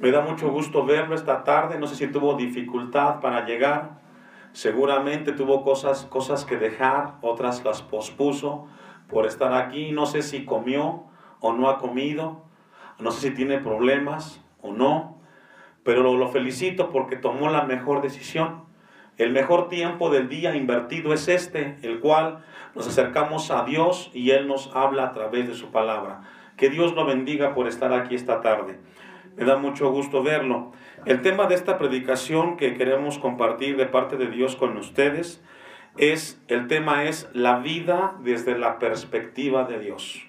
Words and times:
Me 0.00 0.10
da 0.10 0.22
mucho 0.22 0.48
gusto 0.48 0.86
verlo 0.86 1.14
esta 1.14 1.44
tarde. 1.44 1.78
No 1.78 1.86
sé 1.86 1.94
si 1.94 2.06
tuvo 2.06 2.32
dificultad 2.32 3.20
para 3.20 3.44
llegar. 3.44 4.00
Seguramente 4.52 5.32
tuvo 5.32 5.62
cosas, 5.62 6.06
cosas 6.06 6.46
que 6.46 6.56
dejar, 6.56 7.16
otras 7.20 7.62
las 7.66 7.82
pospuso 7.82 8.66
por 9.10 9.26
estar 9.26 9.52
aquí. 9.52 9.92
No 9.92 10.06
sé 10.06 10.22
si 10.22 10.46
comió 10.46 11.04
o 11.40 11.52
no 11.52 11.68
ha 11.68 11.76
comido. 11.76 12.40
No 12.98 13.10
sé 13.10 13.28
si 13.28 13.34
tiene 13.34 13.58
problemas 13.58 14.42
o 14.62 14.72
no. 14.72 15.18
Pero 15.84 16.02
lo, 16.02 16.16
lo 16.16 16.28
felicito 16.28 16.88
porque 16.88 17.16
tomó 17.16 17.50
la 17.50 17.64
mejor 17.64 18.00
decisión. 18.00 18.64
El 19.18 19.32
mejor 19.32 19.68
tiempo 19.68 20.08
del 20.08 20.30
día 20.30 20.56
invertido 20.56 21.12
es 21.12 21.28
este, 21.28 21.76
el 21.82 22.00
cual 22.00 22.42
nos 22.74 22.88
acercamos 22.88 23.50
a 23.50 23.64
Dios 23.64 24.10
y 24.14 24.30
Él 24.30 24.48
nos 24.48 24.74
habla 24.74 25.04
a 25.04 25.12
través 25.12 25.46
de 25.46 25.54
su 25.54 25.70
palabra. 25.70 26.22
Que 26.56 26.70
Dios 26.70 26.94
lo 26.94 27.04
bendiga 27.04 27.52
por 27.52 27.68
estar 27.68 27.92
aquí 27.92 28.14
esta 28.14 28.40
tarde. 28.40 28.80
Me 29.36 29.44
da 29.44 29.56
mucho 29.56 29.90
gusto 29.90 30.22
verlo. 30.22 30.72
El 31.06 31.22
tema 31.22 31.46
de 31.46 31.54
esta 31.54 31.78
predicación 31.78 32.56
que 32.56 32.76
queremos 32.76 33.18
compartir 33.18 33.76
de 33.76 33.86
parte 33.86 34.16
de 34.16 34.26
Dios 34.26 34.56
con 34.56 34.76
ustedes 34.76 35.42
es, 35.96 36.42
el 36.48 36.66
tema 36.66 37.04
es 37.04 37.28
la 37.32 37.58
vida 37.58 38.16
desde 38.20 38.58
la 38.58 38.78
perspectiva 38.78 39.64
de 39.64 39.78
Dios. 39.78 40.26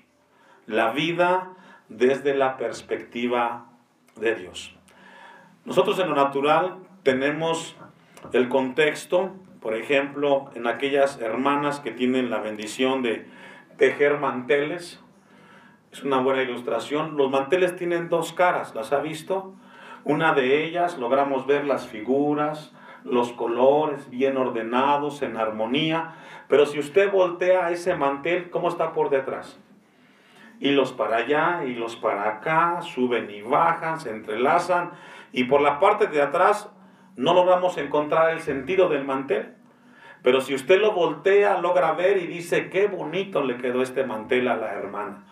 La 0.65 0.91
vida 0.91 1.53
desde 1.89 2.35
la 2.35 2.57
perspectiva 2.57 3.65
de 4.15 4.35
Dios. 4.35 4.75
Nosotros 5.65 5.99
en 5.99 6.09
lo 6.09 6.15
natural 6.15 6.77
tenemos 7.03 7.75
el 8.33 8.49
contexto, 8.49 9.31
por 9.59 9.75
ejemplo, 9.75 10.49
en 10.55 10.67
aquellas 10.67 11.20
hermanas 11.20 11.79
que 11.79 11.91
tienen 11.91 12.29
la 12.29 12.39
bendición 12.39 13.01
de 13.01 13.27
tejer 13.77 14.20
manteles, 14.20 15.00
es 15.91 16.03
una 16.03 16.19
buena 16.19 16.41
ilustración. 16.41 17.17
Los 17.17 17.29
manteles 17.29 17.75
tienen 17.75 18.09
dos 18.09 18.33
caras, 18.33 18.73
¿las 18.75 18.93
ha 18.93 18.99
visto? 18.99 19.53
Una 20.03 20.33
de 20.33 20.63
ellas 20.65 20.97
logramos 20.97 21.45
ver 21.45 21.65
las 21.65 21.87
figuras, 21.87 22.73
los 23.03 23.33
colores 23.33 24.09
bien 24.09 24.37
ordenados, 24.37 25.21
en 25.21 25.37
armonía, 25.37 26.15
pero 26.48 26.65
si 26.65 26.79
usted 26.79 27.11
voltea 27.11 27.71
ese 27.71 27.95
mantel, 27.95 28.49
¿cómo 28.49 28.70
está 28.70 28.93
por 28.93 29.09
detrás? 29.09 29.59
Hilos 30.59 30.93
para 30.93 31.17
allá, 31.17 31.63
hilos 31.65 31.95
para 31.95 32.29
acá, 32.29 32.81
suben 32.81 33.29
y 33.29 33.41
bajan, 33.41 33.99
se 33.99 34.11
entrelazan, 34.11 34.91
y 35.31 35.45
por 35.45 35.61
la 35.61 35.79
parte 35.79 36.07
de 36.07 36.21
atrás 36.21 36.71
no 37.15 37.33
logramos 37.33 37.77
encontrar 37.77 38.31
el 38.31 38.41
sentido 38.41 38.87
del 38.87 39.03
mantel. 39.03 39.55
Pero 40.23 40.39
si 40.41 40.53
usted 40.53 40.79
lo 40.79 40.91
voltea, 40.91 41.59
logra 41.59 41.93
ver 41.93 42.17
y 42.17 42.27
dice, 42.27 42.70
qué 42.70 42.87
bonito 42.87 43.43
le 43.43 43.57
quedó 43.57 43.81
este 43.81 44.05
mantel 44.05 44.48
a 44.48 44.55
la 44.55 44.73
hermana. 44.73 45.26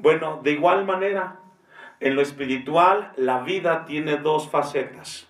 Bueno, 0.00 0.40
de 0.42 0.52
igual 0.52 0.86
manera, 0.86 1.40
en 2.00 2.16
lo 2.16 2.22
espiritual, 2.22 3.12
la 3.16 3.40
vida 3.40 3.84
tiene 3.84 4.16
dos 4.16 4.48
facetas. 4.48 5.28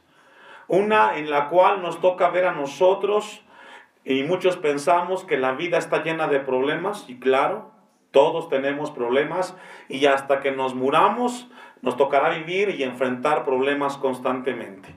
Una 0.68 1.18
en 1.18 1.28
la 1.28 1.48
cual 1.48 1.82
nos 1.82 2.00
toca 2.00 2.30
ver 2.30 2.46
a 2.46 2.52
nosotros, 2.52 3.42
y 4.04 4.22
muchos 4.22 4.56
pensamos 4.56 5.24
que 5.24 5.38
la 5.38 5.52
vida 5.52 5.76
está 5.76 6.04
llena 6.04 6.28
de 6.28 6.38
problemas, 6.38 7.04
y 7.08 7.18
claro, 7.18 7.72
todos 8.12 8.48
tenemos 8.48 8.92
problemas, 8.92 9.56
y 9.88 10.06
hasta 10.06 10.38
que 10.38 10.52
nos 10.52 10.76
muramos, 10.76 11.50
nos 11.82 11.96
tocará 11.96 12.28
vivir 12.30 12.70
y 12.70 12.84
enfrentar 12.84 13.44
problemas 13.44 13.96
constantemente. 13.96 14.94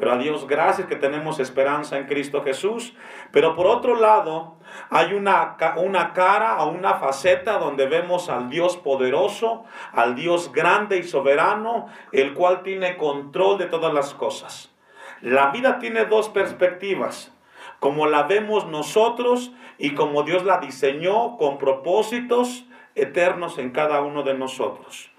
Pero 0.00 0.12
a 0.12 0.16
Dios 0.16 0.46
gracias 0.48 0.88
que 0.88 0.96
tenemos 0.96 1.38
esperanza 1.38 1.98
en 1.98 2.06
Cristo 2.06 2.42
Jesús. 2.42 2.94
Pero 3.30 3.54
por 3.54 3.66
otro 3.66 3.94
lado, 3.94 4.56
hay 4.88 5.12
una, 5.12 5.58
una 5.76 6.14
cara 6.14 6.62
o 6.62 6.70
una 6.70 6.94
faceta 6.94 7.58
donde 7.58 7.86
vemos 7.86 8.30
al 8.30 8.48
Dios 8.48 8.78
poderoso, 8.78 9.64
al 9.92 10.14
Dios 10.14 10.52
grande 10.52 10.96
y 10.96 11.02
soberano, 11.02 11.88
el 12.12 12.32
cual 12.32 12.62
tiene 12.62 12.96
control 12.96 13.58
de 13.58 13.66
todas 13.66 13.92
las 13.92 14.14
cosas. 14.14 14.72
La 15.20 15.50
vida 15.50 15.78
tiene 15.78 16.06
dos 16.06 16.30
perspectivas, 16.30 17.36
como 17.78 18.06
la 18.06 18.22
vemos 18.22 18.66
nosotros 18.66 19.52
y 19.76 19.94
como 19.94 20.22
Dios 20.22 20.44
la 20.44 20.58
diseñó 20.58 21.36
con 21.36 21.58
propósitos 21.58 22.64
eternos 22.94 23.58
en 23.58 23.70
cada 23.70 24.00
uno 24.00 24.22
de 24.22 24.32
nosotros. 24.32 25.09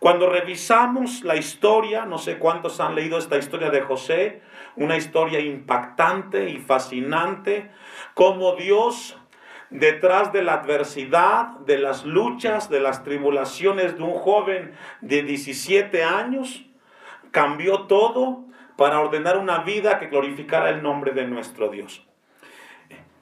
Cuando 0.00 0.30
revisamos 0.30 1.24
la 1.24 1.36
historia, 1.36 2.06
no 2.06 2.16
sé 2.16 2.38
cuántos 2.38 2.80
han 2.80 2.94
leído 2.94 3.18
esta 3.18 3.36
historia 3.36 3.68
de 3.68 3.82
José, 3.82 4.40
una 4.74 4.96
historia 4.96 5.40
impactante 5.40 6.48
y 6.48 6.56
fascinante, 6.56 7.70
como 8.14 8.56
Dios 8.56 9.18
detrás 9.68 10.32
de 10.32 10.42
la 10.42 10.54
adversidad, 10.54 11.48
de 11.66 11.76
las 11.76 12.06
luchas, 12.06 12.70
de 12.70 12.80
las 12.80 13.04
tribulaciones 13.04 13.98
de 13.98 14.02
un 14.02 14.14
joven 14.14 14.72
de 15.02 15.22
17 15.22 16.02
años, 16.02 16.64
cambió 17.30 17.82
todo 17.82 18.46
para 18.76 19.00
ordenar 19.00 19.36
una 19.36 19.58
vida 19.58 19.98
que 19.98 20.06
glorificara 20.06 20.70
el 20.70 20.82
nombre 20.82 21.12
de 21.12 21.26
nuestro 21.26 21.68
Dios. 21.68 22.06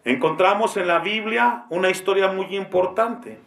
Encontramos 0.04 0.76
en 0.76 0.86
la 0.86 1.00
Biblia 1.00 1.64
una 1.70 1.90
historia 1.90 2.28
muy 2.28 2.56
importante. 2.56 3.40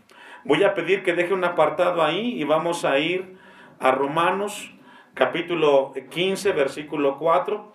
Voy 0.43 0.63
a 0.63 0.73
pedir 0.73 1.03
que 1.03 1.13
deje 1.13 1.33
un 1.35 1.43
apartado 1.43 2.01
ahí 2.01 2.41
y 2.41 2.43
vamos 2.45 2.83
a 2.83 2.97
ir 2.97 3.37
a 3.79 3.91
Romanos 3.91 4.73
capítulo 5.13 5.93
15, 6.09 6.51
versículo 6.53 7.19
4. 7.19 7.71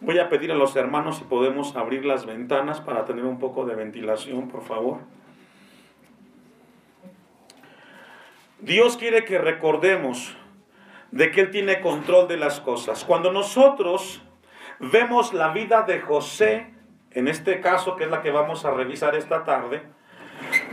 Voy 0.00 0.18
a 0.18 0.28
pedir 0.28 0.52
a 0.52 0.54
los 0.54 0.76
hermanos 0.76 1.16
si 1.16 1.24
podemos 1.24 1.74
abrir 1.74 2.04
las 2.04 2.26
ventanas 2.26 2.82
para 2.82 3.06
tener 3.06 3.24
un 3.24 3.38
poco 3.38 3.64
de 3.64 3.74
ventilación, 3.74 4.48
por 4.48 4.64
favor. 4.64 4.98
Dios 8.58 8.98
quiere 8.98 9.24
que 9.24 9.38
recordemos 9.38 10.36
de 11.10 11.30
que 11.30 11.40
Él 11.40 11.50
tiene 11.50 11.80
control 11.80 12.28
de 12.28 12.36
las 12.36 12.60
cosas. 12.60 13.02
Cuando 13.06 13.32
nosotros 13.32 14.22
vemos 14.78 15.32
la 15.32 15.48
vida 15.52 15.82
de 15.82 16.00
José, 16.00 16.74
en 17.12 17.28
este 17.28 17.60
caso 17.62 17.96
que 17.96 18.04
es 18.04 18.10
la 18.10 18.20
que 18.20 18.30
vamos 18.30 18.66
a 18.66 18.72
revisar 18.72 19.14
esta 19.14 19.44
tarde, 19.44 19.96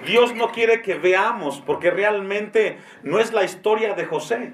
Dios 0.05 0.35
no 0.35 0.51
quiere 0.51 0.81
que 0.81 0.95
veamos, 0.95 1.61
porque 1.65 1.91
realmente 1.91 2.77
no 3.03 3.19
es 3.19 3.33
la 3.33 3.43
historia 3.43 3.93
de 3.93 4.05
José, 4.05 4.53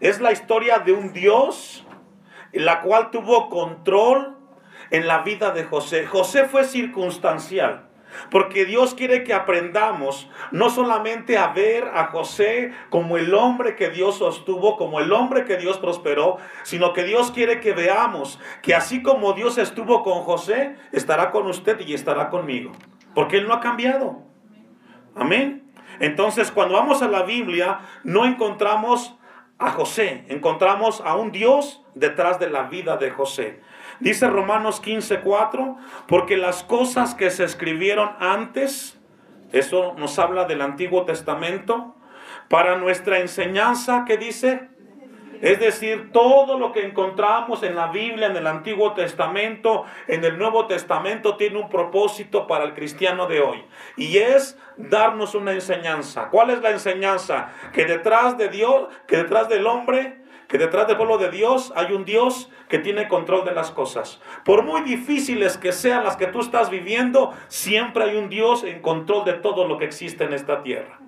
es 0.00 0.20
la 0.20 0.32
historia 0.32 0.78
de 0.78 0.92
un 0.92 1.12
Dios 1.12 1.86
la 2.52 2.80
cual 2.82 3.10
tuvo 3.10 3.48
control 3.48 4.36
en 4.90 5.06
la 5.06 5.22
vida 5.22 5.52
de 5.52 5.64
José. 5.64 6.06
José 6.06 6.44
fue 6.44 6.64
circunstancial. 6.64 7.88
Porque 8.30 8.66
Dios 8.66 8.94
quiere 8.94 9.24
que 9.24 9.32
aprendamos 9.32 10.28
no 10.50 10.68
solamente 10.68 11.38
a 11.38 11.48
ver 11.48 11.88
a 11.94 12.08
José 12.08 12.72
como 12.90 13.16
el 13.16 13.32
hombre 13.32 13.74
que 13.74 13.88
Dios 13.88 14.18
sostuvo, 14.18 14.76
como 14.76 15.00
el 15.00 15.14
hombre 15.14 15.46
que 15.46 15.56
Dios 15.56 15.78
prosperó, 15.78 16.36
sino 16.62 16.92
que 16.92 17.04
Dios 17.04 17.30
quiere 17.30 17.60
que 17.60 17.72
veamos 17.72 18.38
que 18.60 18.74
así 18.74 19.02
como 19.02 19.32
Dios 19.32 19.56
estuvo 19.56 20.02
con 20.02 20.24
José, 20.24 20.76
estará 20.92 21.30
con 21.30 21.46
usted 21.46 21.80
y 21.80 21.94
estará 21.94 22.28
conmigo. 22.28 22.72
Porque 23.14 23.38
Él 23.38 23.48
no 23.48 23.54
ha 23.54 23.60
cambiado. 23.60 24.31
Amén. 25.14 25.70
Entonces, 26.00 26.50
cuando 26.50 26.74
vamos 26.74 27.02
a 27.02 27.08
la 27.08 27.22
Biblia, 27.22 27.80
no 28.02 28.24
encontramos 28.24 29.16
a 29.58 29.70
José, 29.70 30.24
encontramos 30.28 31.00
a 31.04 31.14
un 31.14 31.30
Dios 31.30 31.82
detrás 31.94 32.40
de 32.40 32.50
la 32.50 32.64
vida 32.64 32.96
de 32.96 33.10
José. 33.10 33.60
Dice 34.00 34.28
Romanos 34.28 34.80
15:4, 34.80 35.76
porque 36.08 36.36
las 36.36 36.64
cosas 36.64 37.14
que 37.14 37.30
se 37.30 37.44
escribieron 37.44 38.10
antes, 38.18 38.98
eso 39.52 39.94
nos 39.96 40.18
habla 40.18 40.46
del 40.46 40.62
Antiguo 40.62 41.04
Testamento, 41.04 41.94
para 42.48 42.76
nuestra 42.76 43.20
enseñanza, 43.20 44.04
¿qué 44.06 44.16
dice? 44.16 44.71
Es 45.42 45.58
decir, 45.58 46.12
todo 46.12 46.56
lo 46.56 46.70
que 46.70 46.86
encontramos 46.86 47.64
en 47.64 47.74
la 47.74 47.88
Biblia, 47.88 48.28
en 48.28 48.36
el 48.36 48.46
Antiguo 48.46 48.92
Testamento, 48.92 49.84
en 50.06 50.24
el 50.24 50.38
Nuevo 50.38 50.68
Testamento, 50.68 51.36
tiene 51.36 51.58
un 51.58 51.68
propósito 51.68 52.46
para 52.46 52.62
el 52.62 52.74
cristiano 52.74 53.26
de 53.26 53.40
hoy. 53.40 53.64
Y 53.96 54.18
es 54.18 54.56
darnos 54.76 55.34
una 55.34 55.50
enseñanza. 55.52 56.28
¿Cuál 56.30 56.50
es 56.50 56.62
la 56.62 56.70
enseñanza? 56.70 57.50
Que 57.72 57.86
detrás 57.86 58.38
de 58.38 58.50
Dios, 58.50 58.86
que 59.08 59.16
detrás 59.16 59.48
del 59.48 59.66
hombre, 59.66 60.22
que 60.46 60.58
detrás 60.58 60.86
del 60.86 60.96
pueblo 60.96 61.18
de 61.18 61.30
Dios 61.30 61.72
hay 61.74 61.92
un 61.92 62.04
Dios 62.04 62.48
que 62.68 62.78
tiene 62.78 63.08
control 63.08 63.44
de 63.44 63.52
las 63.52 63.72
cosas. 63.72 64.20
Por 64.44 64.62
muy 64.62 64.82
difíciles 64.82 65.58
que 65.58 65.72
sean 65.72 66.04
las 66.04 66.16
que 66.16 66.28
tú 66.28 66.38
estás 66.38 66.70
viviendo, 66.70 67.34
siempre 67.48 68.04
hay 68.04 68.16
un 68.16 68.28
Dios 68.28 68.62
en 68.62 68.80
control 68.80 69.24
de 69.24 69.32
todo 69.32 69.66
lo 69.66 69.76
que 69.76 69.86
existe 69.86 70.22
en 70.22 70.34
esta 70.34 70.62
tierra. 70.62 71.01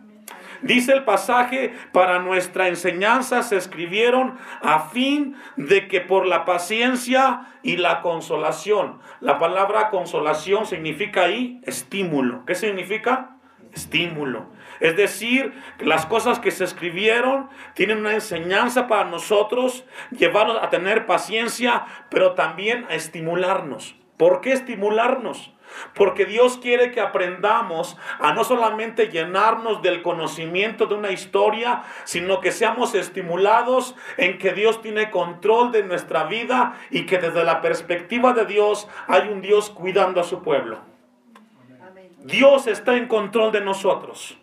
Dice 0.64 0.94
el 0.94 1.04
pasaje, 1.04 1.74
para 1.92 2.20
nuestra 2.20 2.68
enseñanza 2.68 3.42
se 3.42 3.58
escribieron 3.58 4.38
a 4.62 4.78
fin 4.80 5.36
de 5.56 5.88
que 5.88 6.00
por 6.00 6.26
la 6.26 6.46
paciencia 6.46 7.48
y 7.62 7.76
la 7.76 8.00
consolación, 8.00 8.98
la 9.20 9.38
palabra 9.38 9.90
consolación 9.90 10.64
significa 10.64 11.24
ahí 11.24 11.60
estímulo. 11.64 12.46
¿Qué 12.46 12.54
significa? 12.54 13.36
Estímulo. 13.74 14.46
Es 14.80 14.96
decir, 14.96 15.52
las 15.80 16.06
cosas 16.06 16.38
que 16.38 16.50
se 16.50 16.64
escribieron 16.64 17.50
tienen 17.74 17.98
una 17.98 18.14
enseñanza 18.14 18.86
para 18.86 19.04
nosotros, 19.04 19.84
llevarnos 20.12 20.62
a 20.62 20.70
tener 20.70 21.04
paciencia, 21.04 21.84
pero 22.08 22.32
también 22.32 22.86
a 22.88 22.94
estimularnos. 22.94 23.96
¿Por 24.16 24.40
qué 24.40 24.52
estimularnos? 24.52 25.53
Porque 25.94 26.26
Dios 26.26 26.58
quiere 26.58 26.90
que 26.90 27.00
aprendamos 27.00 27.96
a 28.18 28.32
no 28.32 28.44
solamente 28.44 29.08
llenarnos 29.08 29.82
del 29.82 30.02
conocimiento 30.02 30.86
de 30.86 30.94
una 30.94 31.10
historia, 31.10 31.82
sino 32.04 32.40
que 32.40 32.52
seamos 32.52 32.94
estimulados 32.94 33.94
en 34.16 34.38
que 34.38 34.52
Dios 34.52 34.82
tiene 34.82 35.10
control 35.10 35.72
de 35.72 35.82
nuestra 35.82 36.24
vida 36.24 36.74
y 36.90 37.06
que 37.06 37.18
desde 37.18 37.44
la 37.44 37.60
perspectiva 37.60 38.32
de 38.32 38.46
Dios 38.46 38.88
hay 39.06 39.28
un 39.28 39.40
Dios 39.40 39.70
cuidando 39.70 40.20
a 40.20 40.24
su 40.24 40.42
pueblo. 40.42 40.78
Dios 42.18 42.66
está 42.66 42.96
en 42.96 43.06
control 43.06 43.52
de 43.52 43.60
nosotros. 43.60 44.38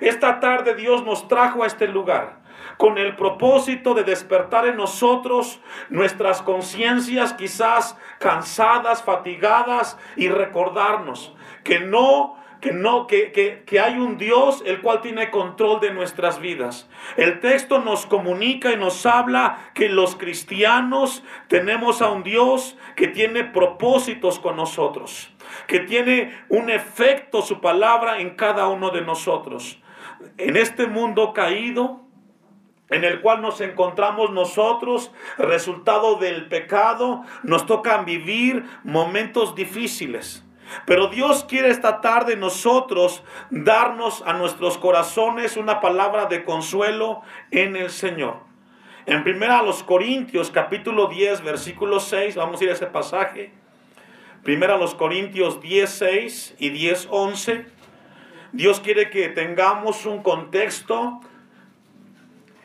Esta 0.00 0.40
tarde 0.40 0.74
Dios 0.74 1.04
nos 1.04 1.28
trajo 1.28 1.62
a 1.62 1.66
este 1.66 1.88
lugar 1.88 2.43
con 2.76 2.98
el 2.98 3.16
propósito 3.16 3.94
de 3.94 4.04
despertar 4.04 4.66
en 4.66 4.76
nosotros 4.76 5.60
nuestras 5.88 6.42
conciencias 6.42 7.32
quizás 7.32 7.96
cansadas, 8.18 9.02
fatigadas 9.02 9.98
y 10.16 10.28
recordarnos 10.28 11.34
que 11.62 11.80
no 11.80 12.44
que 12.64 12.72
no, 12.72 13.06
que, 13.06 13.30
que, 13.30 13.62
que, 13.66 13.78
hay 13.78 13.98
un 13.98 14.16
Dios 14.16 14.62
el 14.64 14.80
cual 14.80 15.02
tiene 15.02 15.30
control 15.30 15.80
de 15.80 15.92
nuestras 15.92 16.40
vidas. 16.40 16.88
El 17.18 17.40
texto 17.40 17.78
nos 17.80 18.06
comunica 18.06 18.72
y 18.72 18.78
nos 18.78 19.04
habla 19.04 19.70
que 19.74 19.90
los 19.90 20.16
cristianos 20.16 21.22
tenemos 21.48 22.00
a 22.00 22.08
un 22.08 22.22
Dios 22.22 22.78
que 22.96 23.08
tiene 23.08 23.44
propósitos 23.44 24.38
con 24.38 24.56
nosotros, 24.56 25.30
que 25.66 25.80
tiene 25.80 26.32
un 26.48 26.70
efecto 26.70 27.42
su 27.42 27.60
palabra 27.60 28.20
en 28.20 28.30
cada 28.30 28.66
uno 28.68 28.88
de 28.88 29.02
nosotros. 29.02 29.78
En 30.38 30.56
este 30.56 30.86
mundo 30.86 31.34
caído, 31.34 32.03
en 32.90 33.04
el 33.04 33.20
cual 33.20 33.40
nos 33.40 33.60
encontramos 33.60 34.30
nosotros, 34.30 35.10
resultado 35.38 36.16
del 36.16 36.48
pecado, 36.48 37.22
nos 37.42 37.66
tocan 37.66 38.04
vivir 38.04 38.64
momentos 38.82 39.54
difíciles. 39.54 40.44
Pero 40.86 41.08
Dios 41.08 41.44
quiere 41.44 41.70
esta 41.70 42.00
tarde 42.00 42.36
nosotros 42.36 43.22
darnos 43.50 44.22
a 44.26 44.32
nuestros 44.32 44.78
corazones 44.78 45.56
una 45.56 45.80
palabra 45.80 46.26
de 46.26 46.44
consuelo 46.44 47.22
en 47.50 47.76
el 47.76 47.90
Señor. 47.90 48.38
En 49.06 49.22
primera 49.22 49.58
a 49.58 49.62
los 49.62 49.82
Corintios 49.82 50.50
capítulo 50.50 51.08
10 51.08 51.42
versículo 51.42 52.00
6, 52.00 52.36
vamos 52.36 52.60
a 52.60 52.64
ir 52.64 52.70
a 52.70 52.74
ese 52.74 52.86
pasaje. 52.86 53.52
Primera 54.42 54.74
a 54.74 54.78
los 54.78 54.94
Corintios 54.94 55.60
10, 55.60 55.90
6 55.90 56.56
y 56.58 56.70
10, 56.70 57.08
11. 57.10 57.66
Dios 58.52 58.80
quiere 58.80 59.10
que 59.10 59.28
tengamos 59.28 60.06
un 60.06 60.22
contexto 60.22 61.20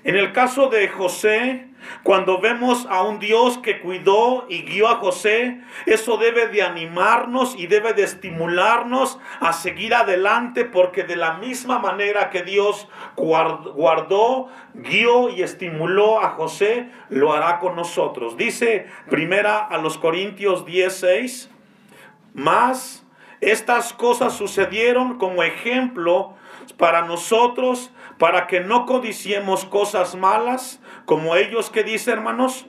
en 0.03 0.15
el 0.15 0.31
caso 0.31 0.69
de 0.69 0.87
José, 0.87 1.67
cuando 2.03 2.39
vemos 2.39 2.87
a 2.89 3.03
un 3.03 3.19
Dios 3.19 3.57
que 3.57 3.79
cuidó 3.79 4.45
y 4.49 4.63
guió 4.63 4.87
a 4.87 4.95
José, 4.97 5.61
eso 5.85 6.17
debe 6.17 6.47
de 6.47 6.61
animarnos 6.61 7.55
y 7.57 7.67
debe 7.67 7.93
de 7.93 8.03
estimularnos 8.03 9.19
a 9.39 9.53
seguir 9.53 9.93
adelante 9.93 10.65
porque 10.65 11.03
de 11.03 11.15
la 11.15 11.33
misma 11.35 11.79
manera 11.79 12.29
que 12.29 12.43
Dios 12.43 12.87
guardó, 13.15 14.47
guió 14.73 15.29
y 15.29 15.41
estimuló 15.41 16.21
a 16.21 16.31
José, 16.31 16.89
lo 17.09 17.33
hará 17.33 17.59
con 17.59 17.75
nosotros. 17.75 18.37
Dice 18.37 18.87
primera 19.09 19.59
a 19.59 19.77
los 19.77 19.97
Corintios 19.97 20.65
16, 20.65 21.49
más 22.33 23.05
estas 23.41 23.93
cosas 23.93 24.33
sucedieron 24.33 25.17
como 25.17 25.43
ejemplo 25.43 26.35
para 26.73 27.03
nosotros 27.03 27.91
para 28.19 28.47
que 28.47 28.59
no 28.59 28.85
codiciemos 28.85 29.65
cosas 29.65 30.15
malas, 30.15 30.81
como 31.05 31.35
ellos 31.35 31.71
que 31.71 31.83
dicen, 31.83 32.15
hermanos. 32.15 32.67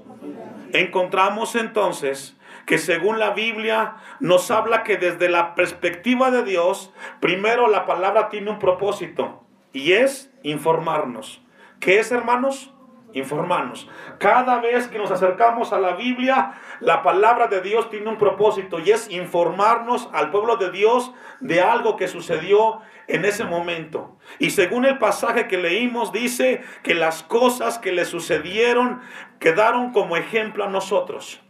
Encontramos 0.73 1.57
entonces 1.57 2.37
que 2.65 2.79
según 2.79 3.19
la 3.19 3.31
Biblia 3.31 3.97
nos 4.21 4.53
habla 4.53 4.85
que 4.85 4.97
desde 4.97 5.29
la 5.29 5.57
perspectiva 5.57 6.31
de 6.31 6.45
Dios, 6.45 6.93
primero 7.19 7.67
la 7.67 7.85
palabra 7.85 8.29
tiene 8.29 8.53
un 8.53 8.61
propósito 8.61 9.45
y 9.73 9.93
es 9.93 10.33
informarnos. 10.45 11.43
¿Qué 11.81 11.99
es, 11.99 12.13
hermanos? 12.13 12.73
Informarnos. 13.13 13.89
Cada 14.19 14.61
vez 14.61 14.87
que 14.87 14.99
nos 14.99 15.11
acercamos 15.11 15.73
a 15.73 15.81
la 15.81 15.97
Biblia, 15.97 16.53
la 16.79 17.03
palabra 17.03 17.49
de 17.49 17.61
Dios 17.61 17.91
tiene 17.91 18.09
un 18.09 18.19
propósito 18.19 18.79
y 18.79 18.93
es 18.93 19.11
informarnos 19.11 20.09
al 20.13 20.31
pueblo 20.31 20.57
de 20.57 20.71
Dios 20.71 21.13
de 21.41 21.61
algo 21.61 21.97
que 21.97 22.07
sucedió 22.07 22.81
en 23.11 23.25
ese 23.25 23.45
momento. 23.45 24.17
Y 24.39 24.51
según 24.51 24.87
el 24.87 24.99
pasaje 24.99 25.49
que 25.49 25.59
leímos, 25.59 26.13
dice 26.13 26.63
que 26.83 26.95
las 26.95 27.23
cosas 27.25 27.79
que 27.79 27.93
le 27.93 28.05
sucedieron 28.05 29.01
quedaron 29.41 29.93
como 29.93 30.17
ejemplo 30.17 30.65
a 30.65 30.69
nosotros. 30.69 31.41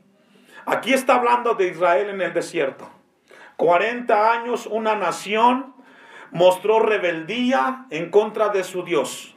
Aquí 0.65 0.93
está 0.95 1.17
hablando 1.17 1.55
de 1.55 1.69
Israel 1.69 2.09
en 2.11 2.23
el 2.23 2.33
desierto. 2.33 2.91
40 3.57 4.33
años 4.33 4.67
una 4.67 4.97
nación 4.97 5.75
mostró 6.31 6.81
rebeldía 6.81 7.87
en 7.91 8.11
contra 8.11 8.49
de 8.49 8.65
su 8.65 8.83
Dios. 8.83 9.37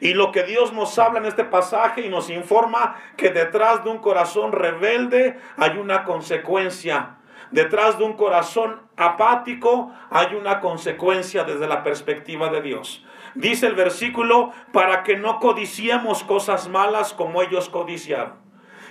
Y 0.00 0.14
lo 0.14 0.32
que 0.32 0.42
Dios 0.42 0.72
nos 0.72 0.98
habla 0.98 1.20
en 1.20 1.26
este 1.26 1.44
pasaje 1.44 2.00
y 2.00 2.08
nos 2.08 2.30
informa 2.30 2.96
que 3.16 3.30
detrás 3.30 3.84
de 3.84 3.90
un 3.90 3.98
corazón 3.98 4.50
rebelde 4.50 5.38
hay 5.56 5.76
una 5.76 6.04
consecuencia 6.04 7.19
Detrás 7.50 7.98
de 7.98 8.04
un 8.04 8.12
corazón 8.12 8.80
apático 8.96 9.92
hay 10.10 10.34
una 10.34 10.60
consecuencia 10.60 11.44
desde 11.44 11.66
la 11.66 11.82
perspectiva 11.82 12.48
de 12.48 12.62
Dios. 12.62 13.04
Dice 13.34 13.66
el 13.66 13.74
versículo, 13.74 14.52
para 14.72 15.02
que 15.02 15.16
no 15.16 15.40
codiciemos 15.40 16.22
cosas 16.24 16.68
malas 16.68 17.12
como 17.12 17.42
ellos 17.42 17.68
codiciaron. 17.68 18.34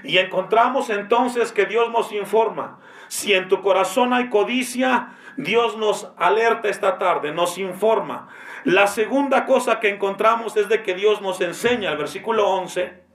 Y 0.03 0.17
encontramos 0.17 0.89
entonces 0.89 1.51
que 1.51 1.65
Dios 1.65 1.91
nos 1.91 2.11
informa. 2.11 2.79
Si 3.07 3.33
en 3.33 3.47
tu 3.47 3.61
corazón 3.61 4.13
hay 4.13 4.29
codicia, 4.29 5.09
Dios 5.35 5.77
nos 5.77 6.11
alerta 6.17 6.69
esta 6.69 6.97
tarde, 6.97 7.31
nos 7.31 7.57
informa. 7.57 8.29
La 8.63 8.87
segunda 8.87 9.45
cosa 9.45 9.79
que 9.79 9.89
encontramos 9.89 10.55
es 10.57 10.69
de 10.69 10.83
que 10.83 10.95
Dios 10.95 11.21
nos 11.21 11.41
enseña, 11.41 11.91
el 11.91 11.97
versículo 11.97 12.47
11, 12.49 13.08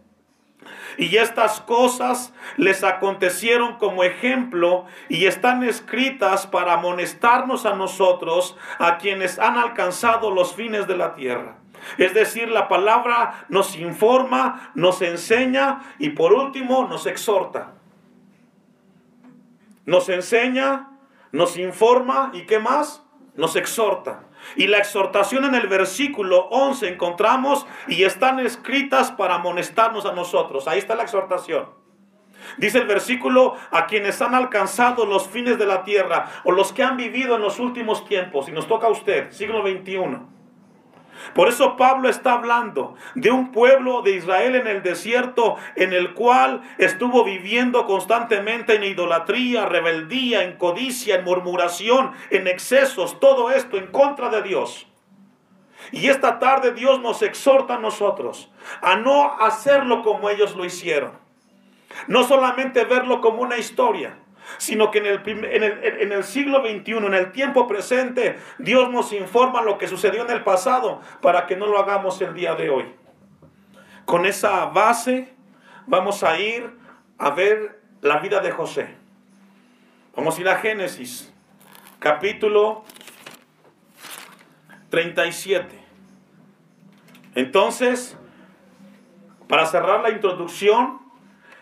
y 0.98 1.16
estas 1.16 1.60
cosas 1.60 2.32
les 2.56 2.84
acontecieron 2.84 3.76
como 3.78 4.04
ejemplo 4.04 4.86
y 5.08 5.26
están 5.26 5.64
escritas 5.64 6.46
para 6.46 6.74
amonestarnos 6.74 7.66
a 7.66 7.74
nosotros, 7.74 8.56
a 8.78 8.98
quienes 8.98 9.38
han 9.38 9.56
alcanzado 9.56 10.30
los 10.30 10.54
fines 10.54 10.86
de 10.86 10.96
la 10.96 11.14
tierra. 11.14 11.58
Es 11.98 12.14
decir, 12.14 12.48
la 12.48 12.68
palabra 12.68 13.46
nos 13.48 13.76
informa, 13.76 14.70
nos 14.74 15.02
enseña 15.02 15.82
y 15.98 16.10
por 16.10 16.32
último 16.32 16.86
nos 16.88 17.06
exhorta. 17.06 17.74
Nos 19.84 20.08
enseña, 20.08 20.90
nos 21.32 21.56
informa 21.58 22.30
y 22.32 22.46
qué 22.46 22.58
más? 22.58 23.02
Nos 23.34 23.56
exhorta. 23.56 24.24
Y 24.56 24.66
la 24.66 24.78
exhortación 24.78 25.44
en 25.44 25.54
el 25.54 25.66
versículo 25.66 26.48
11 26.50 26.88
encontramos 26.88 27.66
y 27.88 28.04
están 28.04 28.40
escritas 28.40 29.12
para 29.12 29.36
amonestarnos 29.36 30.06
a 30.06 30.12
nosotros. 30.12 30.68
Ahí 30.68 30.78
está 30.78 30.94
la 30.94 31.02
exhortación. 31.02 31.66
Dice 32.58 32.78
el 32.78 32.86
versículo 32.86 33.56
a 33.70 33.86
quienes 33.86 34.20
han 34.20 34.34
alcanzado 34.34 35.06
los 35.06 35.28
fines 35.28 35.58
de 35.58 35.66
la 35.66 35.82
tierra 35.82 36.30
o 36.44 36.52
los 36.52 36.72
que 36.72 36.82
han 36.82 36.96
vivido 36.96 37.36
en 37.36 37.42
los 37.42 37.58
últimos 37.58 38.04
tiempos. 38.04 38.48
Y 38.48 38.52
nos 38.52 38.68
toca 38.68 38.86
a 38.86 38.90
usted, 38.90 39.30
siglo 39.30 39.62
21. 39.62 40.33
Por 41.34 41.48
eso 41.48 41.76
Pablo 41.76 42.08
está 42.08 42.32
hablando 42.32 42.94
de 43.14 43.30
un 43.30 43.52
pueblo 43.52 44.02
de 44.02 44.12
Israel 44.12 44.54
en 44.54 44.66
el 44.66 44.82
desierto 44.82 45.56
en 45.76 45.92
el 45.92 46.14
cual 46.14 46.62
estuvo 46.78 47.24
viviendo 47.24 47.86
constantemente 47.86 48.76
en 48.76 48.84
idolatría, 48.84 49.66
rebeldía, 49.66 50.44
en 50.44 50.56
codicia, 50.56 51.16
en 51.16 51.24
murmuración, 51.24 52.12
en 52.30 52.46
excesos, 52.46 53.18
todo 53.20 53.50
esto 53.50 53.76
en 53.76 53.88
contra 53.88 54.28
de 54.28 54.42
Dios. 54.42 54.86
Y 55.92 56.08
esta 56.08 56.38
tarde 56.38 56.72
Dios 56.72 57.00
nos 57.00 57.22
exhorta 57.22 57.74
a 57.74 57.78
nosotros 57.78 58.50
a 58.80 58.96
no 58.96 59.34
hacerlo 59.40 60.02
como 60.02 60.30
ellos 60.30 60.56
lo 60.56 60.64
hicieron. 60.64 61.12
No 62.08 62.24
solamente 62.24 62.84
verlo 62.84 63.20
como 63.20 63.42
una 63.42 63.56
historia, 63.56 64.18
sino 64.58 64.90
que 64.90 64.98
en 64.98 66.12
el, 66.12 66.24
siglo 66.24 66.60
XXI, 66.60 66.92
en 66.92 67.14
el 67.14 67.32
tiempo 67.32 67.66
presente, 67.66 68.38
Dios 68.58 68.90
nos 68.90 69.12
informa 69.12 69.62
lo 69.62 69.78
que 69.78 69.88
sucedió 69.88 70.24
en 70.24 70.30
el 70.30 70.42
pasado 70.44 71.00
para 71.20 71.46
que 71.46 71.56
no 71.56 71.66
lo 71.66 71.78
hagamos 71.78 72.20
el 72.20 72.34
día 72.34 72.54
de 72.54 72.70
hoy. 72.70 72.94
Con 74.04 74.26
esa 74.26 74.66
base 74.66 75.34
vamos 75.86 76.22
a 76.22 76.38
ir 76.38 76.70
a 77.18 77.30
ver 77.30 77.80
la 78.00 78.18
vida 78.18 78.40
de 78.40 78.50
José. 78.50 78.88
Vamos 80.14 80.38
a 80.38 80.40
ir 80.40 80.48
a 80.48 80.56
Génesis, 80.56 81.32
capítulo 81.98 82.84
37. 84.90 85.80
Entonces, 87.34 88.16
para 89.48 89.66
cerrar 89.66 90.02
la 90.02 90.10
introducción, 90.10 91.00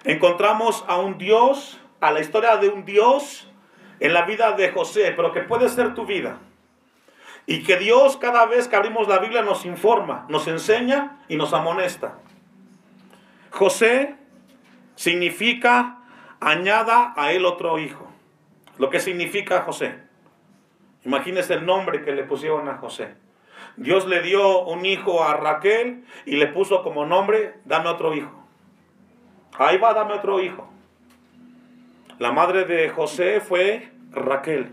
encontramos 0.04 0.84
a 0.86 0.96
un 0.96 1.16
Dios 1.16 1.80
a 2.02 2.10
la 2.10 2.20
historia 2.20 2.56
de 2.56 2.68
un 2.68 2.84
Dios 2.84 3.48
en 4.00 4.12
la 4.12 4.22
vida 4.22 4.52
de 4.52 4.72
José, 4.72 5.12
pero 5.14 5.32
que 5.32 5.40
puede 5.40 5.68
ser 5.68 5.94
tu 5.94 6.04
vida. 6.04 6.36
Y 7.46 7.62
que 7.62 7.76
Dios 7.76 8.16
cada 8.16 8.44
vez 8.46 8.66
que 8.66 8.74
abrimos 8.74 9.06
la 9.06 9.20
Biblia 9.20 9.42
nos 9.42 9.64
informa, 9.64 10.26
nos 10.28 10.48
enseña 10.48 11.20
y 11.28 11.36
nos 11.36 11.52
amonesta. 11.52 12.18
José 13.50 14.16
significa 14.96 16.00
añada 16.40 17.14
a 17.16 17.30
él 17.30 17.46
otro 17.46 17.78
hijo. 17.78 18.08
Lo 18.78 18.90
que 18.90 18.98
significa 18.98 19.62
José. 19.62 20.00
Imagínense 21.04 21.54
el 21.54 21.64
nombre 21.64 22.02
que 22.02 22.10
le 22.10 22.24
pusieron 22.24 22.68
a 22.68 22.78
José. 22.78 23.14
Dios 23.76 24.08
le 24.08 24.22
dio 24.22 24.62
un 24.64 24.84
hijo 24.84 25.22
a 25.22 25.34
Raquel 25.36 26.04
y 26.26 26.34
le 26.34 26.48
puso 26.48 26.82
como 26.82 27.06
nombre, 27.06 27.60
dame 27.64 27.90
otro 27.90 28.12
hijo. 28.12 28.44
Ahí 29.56 29.78
va, 29.78 29.94
dame 29.94 30.14
otro 30.14 30.40
hijo. 30.40 30.71
La 32.18 32.32
madre 32.32 32.64
de 32.64 32.88
José 32.90 33.40
fue 33.40 33.90
Raquel. 34.10 34.70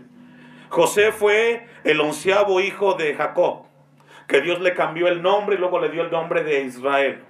José 0.68 1.10
fue 1.12 1.66
el 1.84 2.00
onceavo 2.00 2.60
hijo 2.60 2.94
de 2.94 3.14
Jacob, 3.14 3.66
que 4.28 4.40
Dios 4.40 4.60
le 4.60 4.74
cambió 4.74 5.08
el 5.08 5.22
nombre 5.22 5.56
y 5.56 5.58
luego 5.58 5.80
le 5.80 5.88
dio 5.88 6.02
el 6.02 6.10
nombre 6.10 6.44
de 6.44 6.62
Israel. 6.62 7.24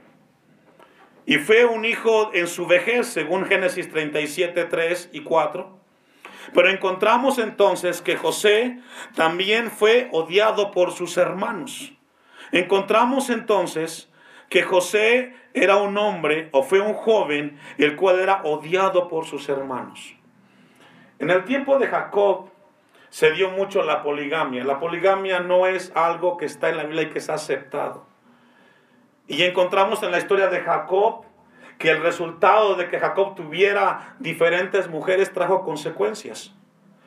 Y 1.27 1.37
fue 1.37 1.65
un 1.65 1.85
hijo 1.85 2.31
en 2.35 2.47
su 2.49 2.67
vejez, 2.67 3.07
según 3.07 3.47
Génesis 3.47 3.91
37, 3.91 4.65
3 4.65 5.11
y 5.13 5.21
4. 5.21 5.79
Pero 6.53 6.69
encontramos 6.69 7.39
entonces 7.39 8.03
que 8.03 8.17
José 8.17 8.81
también 9.15 9.71
fue 9.71 10.09
odiado 10.13 10.73
por 10.73 10.93
sus 10.93 11.17
hermanos. 11.17 11.93
Encontramos 12.53 13.31
entonces 13.31 14.11
que 14.49 14.63
José 14.63 15.35
era 15.53 15.77
un 15.77 15.97
hombre 15.99 16.49
o 16.53 16.63
fue 16.63 16.81
un 16.81 16.95
joven 16.95 17.59
el 17.79 17.97
cual 17.97 18.21
era 18.21 18.43
odiado 18.45 19.09
por 19.09 19.27
sus 19.27 19.49
hermanos. 19.49 20.15
En 21.19 21.31
el 21.31 21.45
tiempo 21.45 21.79
de 21.79 21.87
Jacob 21.87 22.51
se 23.11 23.33
dio 23.33 23.51
mucho 23.51 23.83
la 23.83 24.03
poligamia. 24.03 24.65
La 24.65 24.79
poligamia 24.79 25.41
no 25.41 25.67
es 25.67 25.93
algo 25.95 26.37
que 26.37 26.47
está 26.47 26.71
en 26.71 26.77
la 26.77 26.85
Biblia 26.85 27.03
y 27.03 27.11
que 27.11 27.19
es 27.19 27.29
aceptado. 27.29 28.07
Y 29.27 29.43
encontramos 29.43 30.03
en 30.03 30.13
la 30.13 30.19
historia 30.19 30.49
de 30.49 30.61
Jacob 30.61 31.25
que 31.79 31.91
el 31.91 32.03
resultado 32.03 32.75
de 32.75 32.89
que 32.89 33.01
Jacob 33.01 33.35
tuviera 33.35 34.15
diferentes 34.19 34.89
mujeres 34.89 35.33
trajo 35.33 35.65
consecuencias. 35.65 36.55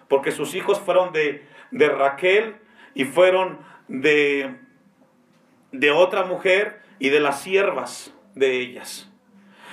Porque 0.07 0.31
sus 0.31 0.55
hijos 0.55 0.79
fueron 0.79 1.13
de, 1.13 1.47
de 1.71 1.89
Raquel 1.89 2.57
y 2.93 3.05
fueron 3.05 3.59
de, 3.87 4.55
de 5.71 5.91
otra 5.91 6.25
mujer 6.25 6.81
y 6.99 7.09
de 7.09 7.19
las 7.19 7.41
siervas 7.41 8.12
de 8.35 8.59
ellas. 8.59 9.11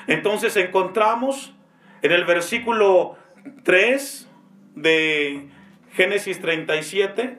Entonces 0.07 0.57
encontramos 0.57 1.55
en 2.03 2.13
el 2.13 2.25
versículo 2.25 3.17
3 3.65 4.29
de 4.75 5.49
Génesis 5.93 6.41
37, 6.41 7.39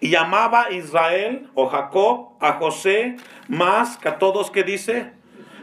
y 0.00 0.10
llamaba 0.10 0.70
Israel 0.70 1.50
o 1.54 1.66
Jacob 1.68 2.36
a 2.40 2.52
José 2.54 3.16
más 3.48 3.96
que 3.98 4.08
a 4.08 4.18
todos 4.18 4.50
que 4.50 4.62
dice. 4.62 5.12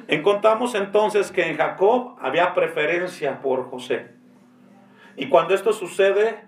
Encontramos 0.08 0.76
entonces 0.76 1.32
que 1.32 1.50
en 1.50 1.58
Jacob 1.58 2.16
había 2.22 2.54
preferencia 2.54 3.42
por 3.42 3.70
José. 3.70 4.12
Y 5.16 5.30
cuando 5.30 5.54
esto 5.54 5.74
sucede, 5.74 6.46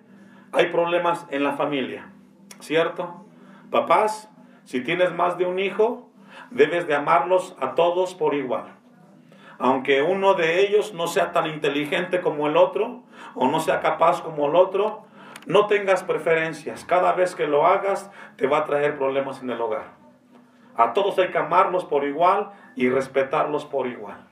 hay 0.52 0.68
problemas 0.68 1.26
en 1.32 1.44
la 1.44 1.54
familia, 1.54 2.12
¿cierto? 2.60 3.26
Papás, 3.72 4.30
si 4.64 4.82
tienes 4.82 5.14
más 5.14 5.38
de 5.38 5.46
un 5.46 5.60
hijo, 5.60 6.09
debes 6.52 6.88
de 6.88 6.96
amarlos 6.96 7.56
a 7.60 7.76
todos 7.76 8.16
por 8.16 8.34
igual. 8.34 8.76
Aunque 9.58 10.02
uno 10.02 10.36
de 10.36 10.62
ellos 10.62 10.94
no 10.94 11.08
sea 11.08 11.32
tan 11.32 11.48
inteligente 11.48 12.22
como 12.22 12.48
el 12.48 12.56
otro, 12.56 13.04
o 13.36 13.48
no 13.48 13.60
sea 13.60 13.82
capaz 13.82 14.22
como 14.22 14.48
el 14.48 14.56
otro, 14.56 15.04
no 15.46 15.68
tengas 15.68 16.04
preferencias. 16.04 16.86
Cada 16.86 17.14
vez 17.14 17.36
que 17.36 17.48
lo 17.48 17.66
hagas, 17.66 18.10
te 18.38 18.48
va 18.48 18.60
a 18.60 18.66
traer 18.66 18.98
problemas 18.98 19.42
en 19.42 19.50
el 19.50 19.60
hogar. 19.60 20.00
A 20.76 20.94
todos 20.94 21.20
hay 21.20 21.30
que 21.30 21.38
amarlos 21.38 21.84
por 21.84 22.06
igual 22.06 22.52
y 22.76 22.88
respetarlos 22.90 23.66
por 23.66 23.88
igual. 23.88 24.30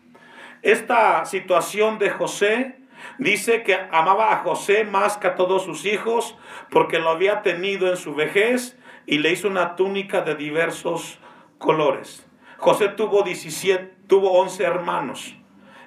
Esta 0.62 1.26
situación 1.26 2.00
de 2.00 2.10
José 2.10 2.80
dice 3.18 3.64
que 3.64 3.78
amaba 3.92 4.32
a 4.32 4.38
José 4.38 4.86
más 4.86 5.18
que 5.18 5.28
a 5.28 5.36
todos 5.36 5.64
sus 5.64 5.86
hijos 5.86 6.38
porque 6.70 7.00
lo 7.00 7.10
había 7.10 7.42
tenido 7.42 7.90
en 7.90 7.98
su 7.98 8.16
vejez 8.16 8.78
y 9.06 9.20
le 9.20 9.32
hizo 9.32 9.48
una 9.48 9.76
túnica 9.76 10.22
de 10.22 10.36
diversos 10.36 11.20
colores. 11.58 12.26
José 12.58 12.90
tuvo 12.90 13.24
17, 13.24 13.94
tuvo 14.08 14.32
11 14.40 14.64
hermanos 14.64 15.36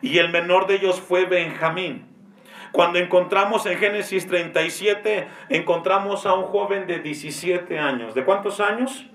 y 0.02 0.18
el 0.18 0.30
menor 0.30 0.66
de 0.66 0.76
ellos 0.76 1.00
fue 1.00 1.24
Benjamín. 1.24 2.06
Cuando 2.72 2.98
encontramos 2.98 3.66
en 3.66 3.78
Génesis 3.78 4.28
37, 4.28 5.26
encontramos 5.48 6.24
a 6.24 6.34
un 6.34 6.44
joven 6.44 6.86
de 6.86 7.00
17 7.00 7.78
años. 7.78 8.14
¿De 8.14 8.24
cuántos 8.24 8.60
años? 8.60 9.06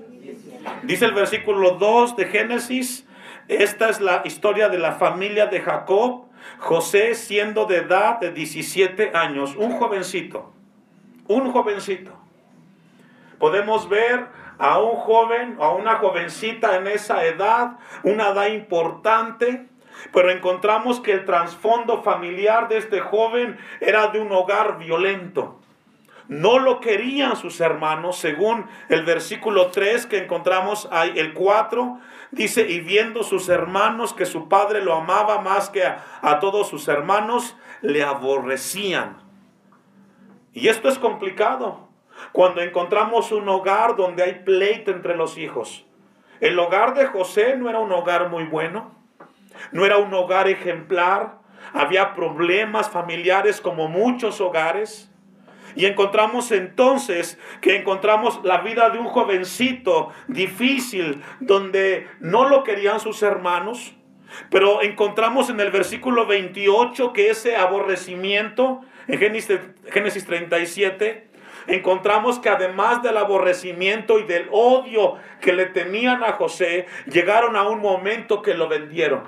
Dice 0.84 1.06
el 1.06 1.14
versículo 1.14 1.72
2 1.72 2.18
de 2.18 2.26
Génesis, 2.26 3.08
esta 3.48 3.90
es 3.90 4.02
la 4.02 4.24
historia 4.26 4.70
de 4.70 4.78
la 4.78 4.94
familia 4.94 5.46
de 5.46 5.62
Jacob, 5.62 6.26
José 6.58 7.16
siendo 7.16 7.66
de 7.66 7.78
edad 7.78 8.20
de 8.20 8.32
17 8.32 9.12
años, 9.16 9.56
un 9.56 9.72
jovencito, 9.78 10.52
un 11.28 11.52
jovencito. 11.52 12.12
Podemos 13.40 13.88
ver 13.88 14.28
a 14.58 14.80
un 14.80 14.96
joven, 14.98 15.58
a 15.60 15.70
una 15.70 15.96
jovencita 15.96 16.78
en 16.78 16.88
esa 16.88 17.26
edad, 17.26 17.78
una 18.04 18.30
edad 18.30 18.48
importante, 18.48 19.68
pero 20.14 20.30
encontramos 20.30 21.00
que 21.00 21.14
el 21.14 21.26
trasfondo 21.26 22.04
familiar 22.04 22.68
de 22.68 22.78
este 22.78 23.00
joven 23.00 23.58
era 23.80 24.08
de 24.08 24.20
un 24.20 24.32
hogar 24.32 24.78
violento. 24.78 25.60
No 26.28 26.58
lo 26.58 26.80
querían 26.80 27.36
sus 27.36 27.60
hermanos, 27.62 28.18
según 28.18 28.68
el 28.90 29.04
versículo 29.04 29.68
3 29.68 30.08
que 30.08 30.18
encontramos 30.18 30.88
ahí, 30.92 31.14
el 31.18 31.34
4, 31.34 32.00
dice, 32.32 32.68
y 32.68 32.80
viendo 32.80 33.24
sus 33.24 33.48
hermanos 33.48 34.14
que 34.14 34.26
su 34.26 34.50
padre 34.50 34.84
lo 34.84 34.96
amaba 34.96 35.42
más 35.42 35.70
que 35.70 35.84
a, 35.84 36.04
a 36.22 36.40
todos 36.40 36.68
sus 36.68 36.88
hermanos, 36.88 37.56
le 37.82 38.04
aborrecían. 38.04 39.18
Y 40.52 40.70
esto 40.70 40.90
es 40.90 40.98
complicado. 40.98 41.85
Cuando 42.32 42.62
encontramos 42.62 43.32
un 43.32 43.48
hogar 43.50 43.96
donde 43.96 44.24
hay 44.24 44.34
pleito 44.46 44.92
entre 44.92 45.16
los 45.16 45.38
hijos. 45.38 45.86
El 46.40 46.60
hogar 46.60 46.94
de 46.94 47.06
José 47.06 47.56
no 47.58 47.70
era 47.70 47.80
un 47.80 47.92
hogar 47.92 48.30
muy 48.30 48.44
bueno. 48.44 48.96
No 49.72 49.86
era 49.86 49.98
un 49.98 50.14
hogar 50.14 50.48
ejemplar. 50.48 51.40
Había 51.74 52.14
problemas 52.14 52.90
familiares 52.90 53.62
como 53.62 53.88
muchos 53.88 54.42
hogares. 54.42 55.12
Y 55.76 55.86
encontramos 55.86 56.52
entonces 56.52 57.38
que 57.62 57.76
encontramos 57.76 58.40
la 58.44 58.60
vida 58.60 58.90
de 58.90 59.00
un 59.00 59.08
jovencito 59.08 60.10
difícil, 60.28 61.22
donde 61.42 62.08
no 62.20 62.48
lo 62.48 62.64
querían 62.64 63.00
sus 63.00 63.22
hermanos. 63.24 63.94
Pero 64.50 64.82
encontramos 64.82 65.50
en 65.50 65.60
el 65.60 65.72
versículo 65.72 66.26
28 66.26 67.14
que 67.14 67.30
ese 67.30 67.56
aborrecimiento, 67.58 68.82
en 69.08 69.20
Génesis, 69.20 69.60
Génesis 69.92 70.26
37, 70.26 71.25
encontramos 71.68 72.40
que 72.40 72.50
además 72.50 73.02
del 73.02 73.18
aborrecimiento 73.18 74.20
y 74.20 74.24
del 74.24 74.48
odio 74.52 75.16
que 75.42 75.54
le 75.54 75.66
tenían 75.68 76.24
a 76.24 76.34
José, 76.34 76.88
llegaron 77.08 77.56
a 77.56 77.68
un 77.68 77.80
momento 77.80 78.42
que 78.42 78.54
lo 78.54 78.68
vendieron. 78.68 79.24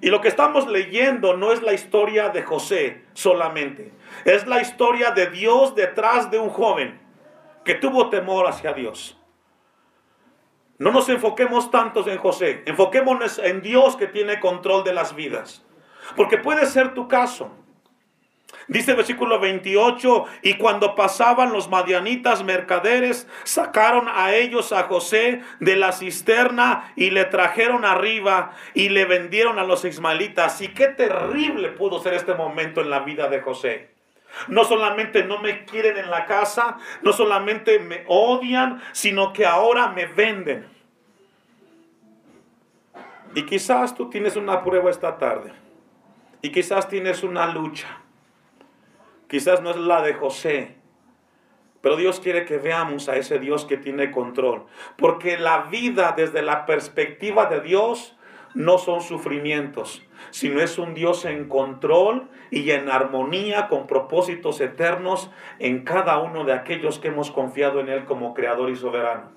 Y 0.00 0.10
lo 0.10 0.20
que 0.20 0.28
estamos 0.28 0.68
leyendo 0.68 1.36
no 1.36 1.52
es 1.52 1.62
la 1.62 1.72
historia 1.72 2.28
de 2.28 2.42
José 2.42 3.04
solamente, 3.14 3.92
es 4.24 4.46
la 4.46 4.60
historia 4.60 5.10
de 5.10 5.26
Dios 5.26 5.74
detrás 5.74 6.30
de 6.30 6.38
un 6.38 6.50
joven 6.50 7.00
que 7.64 7.74
tuvo 7.74 8.08
temor 8.08 8.46
hacia 8.46 8.72
Dios. 8.72 9.18
No 10.78 10.92
nos 10.92 11.08
enfoquemos 11.08 11.72
tantos 11.72 12.06
en 12.06 12.18
José, 12.18 12.62
enfoquémonos 12.66 13.40
en 13.40 13.62
Dios 13.62 13.96
que 13.96 14.06
tiene 14.06 14.38
control 14.38 14.84
de 14.84 14.92
las 14.92 15.16
vidas, 15.16 15.64
porque 16.14 16.38
puede 16.38 16.66
ser 16.66 16.94
tu 16.94 17.08
caso. 17.08 17.50
Dice 18.66 18.90
el 18.90 18.96
versículo 18.98 19.40
28, 19.40 20.24
y 20.42 20.54
cuando 20.54 20.94
pasaban 20.94 21.52
los 21.52 21.70
madianitas 21.70 22.44
mercaderes, 22.44 23.26
sacaron 23.44 24.08
a 24.08 24.34
ellos 24.34 24.72
a 24.72 24.84
José 24.84 25.42
de 25.60 25.76
la 25.76 25.92
cisterna 25.92 26.92
y 26.94 27.10
le 27.10 27.24
trajeron 27.24 27.84
arriba 27.84 28.52
y 28.74 28.90
le 28.90 29.06
vendieron 29.06 29.58
a 29.58 29.64
los 29.64 29.84
ismaelitas. 29.84 30.60
Y 30.60 30.68
qué 30.68 30.88
terrible 30.88 31.70
pudo 31.70 31.98
ser 32.00 32.14
este 32.14 32.34
momento 32.34 32.82
en 32.82 32.90
la 32.90 33.00
vida 33.00 33.28
de 33.28 33.40
José. 33.40 33.90
No 34.48 34.64
solamente 34.64 35.24
no 35.24 35.38
me 35.38 35.64
quieren 35.64 35.96
en 35.96 36.10
la 36.10 36.26
casa, 36.26 36.76
no 37.02 37.12
solamente 37.12 37.78
me 37.78 38.04
odian, 38.06 38.82
sino 38.92 39.32
que 39.32 39.46
ahora 39.46 39.88
me 39.88 40.06
venden. 40.06 40.66
Y 43.34 43.44
quizás 43.44 43.94
tú 43.94 44.10
tienes 44.10 44.36
una 44.36 44.62
prueba 44.62 44.90
esta 44.90 45.16
tarde. 45.16 45.52
Y 46.42 46.50
quizás 46.50 46.88
tienes 46.88 47.22
una 47.22 47.46
lucha. 47.46 47.88
Quizás 49.28 49.62
no 49.62 49.70
es 49.70 49.76
la 49.76 50.02
de 50.02 50.14
José, 50.14 50.76
pero 51.80 51.96
Dios 51.96 52.20
quiere 52.20 52.44
que 52.44 52.58
veamos 52.58 53.08
a 53.08 53.16
ese 53.16 53.38
Dios 53.38 53.64
que 53.64 53.76
tiene 53.76 54.10
control. 54.10 54.64
Porque 54.96 55.38
la 55.38 55.64
vida 55.64 56.14
desde 56.16 56.42
la 56.42 56.66
perspectiva 56.66 57.46
de 57.46 57.60
Dios 57.60 58.16
no 58.54 58.78
son 58.78 59.02
sufrimientos, 59.02 60.02
sino 60.30 60.60
es 60.60 60.78
un 60.78 60.94
Dios 60.94 61.24
en 61.24 61.48
control 61.48 62.28
y 62.50 62.70
en 62.70 62.90
armonía 62.90 63.68
con 63.68 63.86
propósitos 63.86 64.60
eternos 64.60 65.30
en 65.58 65.84
cada 65.84 66.18
uno 66.18 66.44
de 66.44 66.54
aquellos 66.54 66.98
que 66.98 67.08
hemos 67.08 67.30
confiado 67.30 67.80
en 67.80 67.88
Él 67.88 68.04
como 68.04 68.34
Creador 68.34 68.70
y 68.70 68.76
Soberano. 68.76 69.30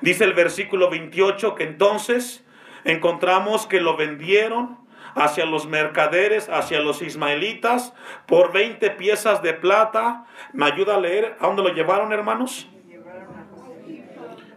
Dice 0.00 0.24
el 0.24 0.32
versículo 0.32 0.90
28 0.90 1.54
que 1.54 1.64
entonces 1.64 2.44
encontramos 2.84 3.66
que 3.66 3.80
lo 3.80 3.96
vendieron 3.96 4.83
hacia 5.14 5.46
los 5.46 5.66
mercaderes, 5.66 6.48
hacia 6.48 6.80
los 6.80 7.02
ismaelitas, 7.02 7.94
por 8.26 8.52
20 8.52 8.90
piezas 8.92 9.42
de 9.42 9.54
plata. 9.54 10.26
¿Me 10.52 10.66
ayuda 10.66 10.96
a 10.96 11.00
leer? 11.00 11.36
¿A 11.40 11.46
dónde 11.46 11.62
lo 11.62 11.68
llevaron, 11.70 12.12
hermanos? 12.12 12.68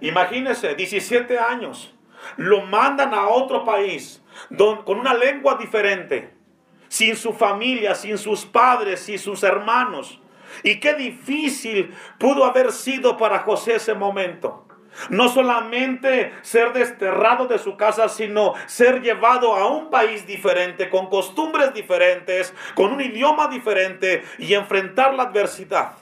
Imagínense, 0.01 0.75
17 0.75 1.39
años. 1.39 1.93
Lo 2.35 2.61
mandan 2.65 3.13
a 3.13 3.27
otro 3.27 3.63
país 3.63 4.23
con 4.85 4.99
una 4.99 5.13
lengua 5.13 5.55
diferente, 5.55 6.33
sin 6.87 7.15
su 7.15 7.33
familia, 7.33 7.95
sin 7.95 8.17
sus 8.17 8.45
padres, 8.45 9.01
sin 9.01 9.17
sus 9.19 9.43
hermanos. 9.43 10.19
Y 10.63 10.79
qué 10.79 10.93
difícil 10.93 11.93
pudo 12.17 12.45
haber 12.45 12.71
sido 12.71 13.17
para 13.17 13.39
José 13.39 13.75
ese 13.75 13.93
momento. 13.93 14.66
No 15.09 15.29
solamente 15.29 16.33
ser 16.41 16.73
desterrado 16.73 17.47
de 17.47 17.59
su 17.59 17.77
casa, 17.77 18.09
sino 18.09 18.53
ser 18.65 19.01
llevado 19.01 19.55
a 19.55 19.67
un 19.67 19.89
país 19.89 20.25
diferente, 20.25 20.89
con 20.89 21.07
costumbres 21.07 21.73
diferentes, 21.73 22.53
con 22.75 22.91
un 22.93 23.01
idioma 23.01 23.47
diferente 23.47 24.23
y 24.37 24.53
enfrentar 24.53 25.13
la 25.13 25.23
adversidad. 25.23 25.93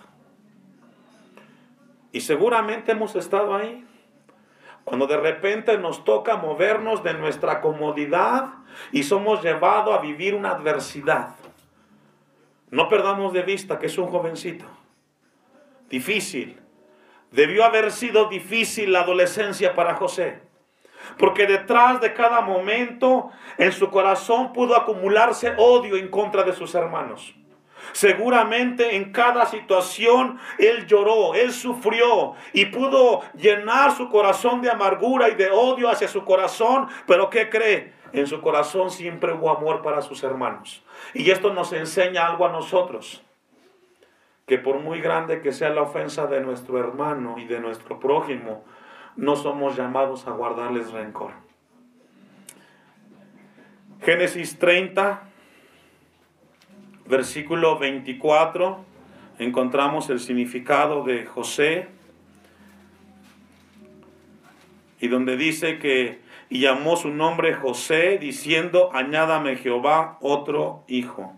Y 2.11 2.21
seguramente 2.21 2.93
hemos 2.93 3.15
estado 3.15 3.55
ahí. 3.55 3.85
Cuando 4.85 5.07
de 5.07 5.17
repente 5.17 5.77
nos 5.77 6.05
toca 6.05 6.37
movernos 6.37 7.03
de 7.03 7.13
nuestra 7.15 7.59
comodidad 7.59 8.53
y 8.91 9.03
somos 9.03 9.43
llevados 9.43 9.97
a 9.97 9.99
vivir 9.99 10.35
una 10.35 10.51
adversidad. 10.51 11.35
No 12.69 12.87
perdamos 12.87 13.33
de 13.33 13.41
vista 13.41 13.79
que 13.79 13.87
es 13.87 13.97
un 13.97 14.07
jovencito. 14.07 14.65
Difícil. 15.89 16.61
Debió 17.35 17.65
haber 17.65 17.91
sido 17.91 18.29
difícil 18.29 18.93
la 18.93 19.01
adolescencia 19.01 19.75
para 19.75 19.95
José. 19.95 20.39
Porque 21.17 21.45
detrás 21.45 21.99
de 21.99 22.13
cada 22.13 22.39
momento 22.39 23.29
en 23.57 23.73
su 23.73 23.89
corazón 23.89 24.53
pudo 24.53 24.73
acumularse 24.73 25.53
odio 25.57 25.97
en 25.97 26.07
contra 26.07 26.43
de 26.43 26.53
sus 26.53 26.73
hermanos. 26.75 27.35
Seguramente 27.91 28.95
en 28.95 29.11
cada 29.11 29.45
situación 29.45 30.39
él 30.57 30.87
lloró, 30.87 31.35
él 31.35 31.51
sufrió 31.51 32.35
y 32.53 32.67
pudo 32.67 33.21
llenar 33.33 33.91
su 33.91 34.09
corazón 34.09 34.61
de 34.61 34.71
amargura 34.71 35.27
y 35.27 35.35
de 35.35 35.51
odio 35.51 35.89
hacia 35.89 36.07
su 36.07 36.23
corazón. 36.23 36.87
Pero 37.05 37.29
¿qué 37.29 37.49
cree? 37.49 37.93
En 38.13 38.27
su 38.27 38.39
corazón 38.39 38.89
siempre 38.89 39.33
hubo 39.33 39.49
amor 39.51 39.81
para 39.81 40.01
sus 40.01 40.23
hermanos. 40.23 40.81
Y 41.13 41.29
esto 41.29 41.53
nos 41.53 41.73
enseña 41.73 42.27
algo 42.27 42.45
a 42.45 42.51
nosotros. 42.53 43.24
Que 44.45 44.57
por 44.57 44.79
muy 44.79 45.01
grande 45.01 45.41
que 45.41 45.51
sea 45.51 45.69
la 45.69 45.81
ofensa 45.81 46.27
de 46.27 46.41
nuestro 46.41 46.79
hermano 46.79 47.37
y 47.37 47.45
de 47.45 47.59
nuestro 47.59 47.99
prójimo, 47.99 48.63
no 49.15 49.35
somos 49.35 49.75
llamados 49.75 50.27
a 50.27 50.31
guardarles 50.31 50.91
rencor. 50.91 51.31
Génesis 54.01 54.59
30, 54.59 55.23
versículo 57.07 57.79
24, 57.79 58.85
encontramos 59.39 60.09
el 60.09 60.19
significado 60.19 61.03
de 61.03 61.25
José 61.25 61.87
y 64.99 65.07
donde 65.07 65.37
dice 65.37 65.79
que 65.79 66.23
y 66.49 66.59
llamó 66.59 66.95
su 66.95 67.09
nombre 67.09 67.53
José 67.53 68.17
diciendo, 68.19 68.89
añádame 68.93 69.55
Jehová 69.55 70.17
otro 70.21 70.83
hijo. 70.87 71.33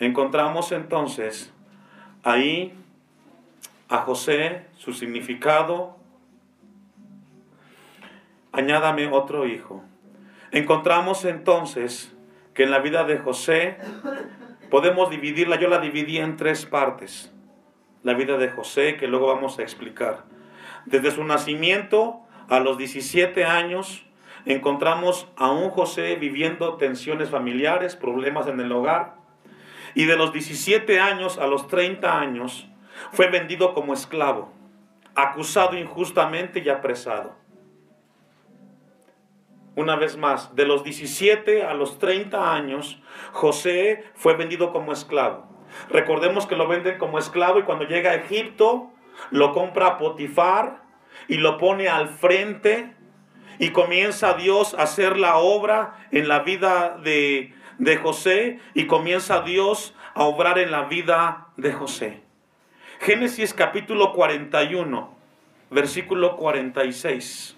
Encontramos 0.00 0.72
entonces 0.72 1.52
ahí 2.26 2.74
a 3.88 3.98
José, 3.98 4.66
su 4.76 4.92
significado, 4.92 5.96
añádame 8.50 9.06
otro 9.06 9.46
hijo. 9.46 9.84
Encontramos 10.50 11.24
entonces 11.24 12.12
que 12.52 12.64
en 12.64 12.72
la 12.72 12.80
vida 12.80 13.04
de 13.04 13.18
José 13.18 13.76
podemos 14.70 15.08
dividirla, 15.08 15.60
yo 15.60 15.68
la 15.68 15.78
dividí 15.78 16.18
en 16.18 16.36
tres 16.36 16.66
partes. 16.66 17.32
La 18.02 18.14
vida 18.14 18.38
de 18.38 18.48
José, 18.48 18.96
que 18.96 19.06
luego 19.06 19.28
vamos 19.28 19.60
a 19.60 19.62
explicar. 19.62 20.24
Desde 20.84 21.12
su 21.12 21.22
nacimiento 21.22 22.22
a 22.48 22.58
los 22.58 22.76
17 22.76 23.44
años, 23.44 24.04
encontramos 24.46 25.28
a 25.36 25.52
un 25.52 25.70
José 25.70 26.16
viviendo 26.16 26.74
tensiones 26.74 27.30
familiares, 27.30 27.94
problemas 27.94 28.48
en 28.48 28.58
el 28.58 28.72
hogar. 28.72 29.15
Y 29.96 30.04
de 30.04 30.14
los 30.14 30.30
17 30.30 31.00
años 31.00 31.38
a 31.38 31.46
los 31.46 31.68
30 31.68 32.20
años, 32.20 32.68
fue 33.12 33.30
vendido 33.30 33.72
como 33.72 33.94
esclavo, 33.94 34.52
acusado 35.14 35.74
injustamente 35.78 36.62
y 36.62 36.68
apresado. 36.68 37.34
Una 39.74 39.96
vez 39.96 40.18
más, 40.18 40.54
de 40.54 40.66
los 40.66 40.84
17 40.84 41.64
a 41.64 41.72
los 41.72 41.98
30 41.98 42.54
años, 42.54 43.00
José 43.32 44.04
fue 44.14 44.34
vendido 44.34 44.70
como 44.70 44.92
esclavo. 44.92 45.48
Recordemos 45.88 46.44
que 46.44 46.56
lo 46.56 46.68
venden 46.68 46.98
como 46.98 47.18
esclavo 47.18 47.58
y 47.60 47.62
cuando 47.62 47.86
llega 47.86 48.10
a 48.10 48.16
Egipto, 48.16 48.90
lo 49.30 49.54
compra 49.54 49.96
Potifar 49.96 50.82
y 51.26 51.38
lo 51.38 51.56
pone 51.56 51.88
al 51.88 52.10
frente 52.10 52.94
y 53.58 53.70
comienza 53.70 54.34
Dios 54.34 54.74
a 54.74 54.82
hacer 54.82 55.18
la 55.18 55.38
obra 55.38 55.94
en 56.10 56.28
la 56.28 56.40
vida 56.40 56.98
de, 57.02 57.54
de 57.78 57.96
José 57.96 58.58
y 58.74 58.86
comienza 58.86 59.42
Dios 59.42 59.94
a 60.14 60.24
obrar 60.24 60.58
en 60.58 60.70
la 60.70 60.84
vida 60.84 61.48
de 61.56 61.72
José. 61.72 62.20
Génesis 63.00 63.52
capítulo 63.52 64.12
41, 64.12 65.14
versículo 65.70 66.36
46. 66.36 67.56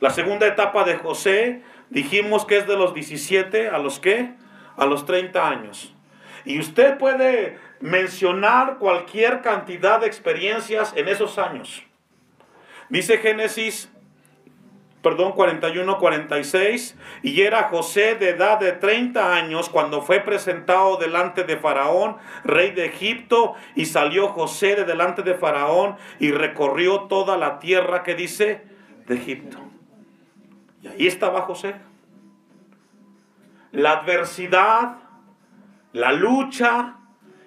La 0.00 0.10
segunda 0.10 0.46
etapa 0.46 0.84
de 0.84 0.96
José 0.96 1.62
dijimos 1.90 2.44
que 2.44 2.58
es 2.58 2.66
de 2.66 2.76
los 2.76 2.92
17 2.94 3.68
a 3.68 3.78
los 3.78 4.00
que? 4.00 4.34
A 4.76 4.86
los 4.86 5.06
30 5.06 5.48
años. 5.48 5.94
Y 6.44 6.58
usted 6.58 6.98
puede 6.98 7.58
mencionar 7.80 8.78
cualquier 8.78 9.40
cantidad 9.40 10.00
de 10.00 10.06
experiencias 10.06 10.92
en 10.96 11.08
esos 11.08 11.38
años. 11.38 11.84
Dice 12.88 13.18
Génesis, 13.18 13.90
perdón, 15.04 15.32
41, 15.32 15.98
46, 15.98 16.96
y 17.22 17.42
era 17.42 17.64
José 17.64 18.16
de 18.16 18.30
edad 18.30 18.58
de 18.58 18.72
30 18.72 19.36
años 19.36 19.68
cuando 19.68 20.02
fue 20.02 20.20
presentado 20.20 20.96
delante 20.96 21.44
de 21.44 21.58
Faraón, 21.58 22.16
rey 22.42 22.72
de 22.72 22.86
Egipto, 22.86 23.54
y 23.76 23.84
salió 23.84 24.28
José 24.28 24.74
de 24.74 24.84
delante 24.84 25.22
de 25.22 25.34
Faraón 25.34 25.96
y 26.18 26.32
recorrió 26.32 27.02
toda 27.02 27.36
la 27.36 27.58
tierra 27.60 28.02
que 28.02 28.14
dice 28.14 28.64
de 29.06 29.14
Egipto. 29.14 29.58
Y 30.82 30.88
ahí 30.88 31.06
estaba 31.06 31.42
José. 31.42 31.74
La 33.72 33.92
adversidad, 33.92 34.96
la 35.92 36.12
lucha, 36.12 36.96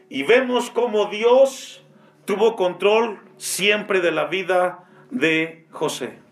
y 0.10 0.24
vemos 0.24 0.70
cómo 0.70 1.08
Dios 1.08 1.84
tuvo 2.26 2.56
control 2.56 3.20
siempre 3.38 4.00
de 4.00 4.12
la 4.12 4.26
vida 4.26 4.86
de 5.10 5.66
José. 5.72 6.27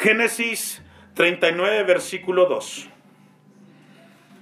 Génesis 0.00 0.82
39, 1.12 1.82
versículo 1.82 2.46
2. 2.46 2.88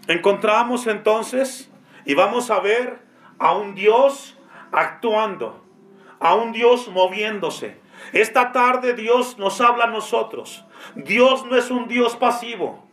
Encontramos 0.06 0.86
entonces 0.86 1.68
y 2.04 2.14
vamos 2.14 2.52
a 2.52 2.60
ver 2.60 3.00
a 3.40 3.56
un 3.56 3.74
Dios 3.74 4.38
actuando, 4.70 5.64
a 6.20 6.36
un 6.36 6.52
Dios 6.52 6.86
moviéndose. 6.86 7.76
Esta 8.12 8.52
tarde 8.52 8.94
Dios 8.94 9.36
nos 9.40 9.60
habla 9.60 9.86
a 9.86 9.90
nosotros. 9.90 10.64
Dios 10.94 11.44
no 11.46 11.56
es 11.56 11.72
un 11.72 11.88
Dios 11.88 12.14
pasivo. 12.14 12.86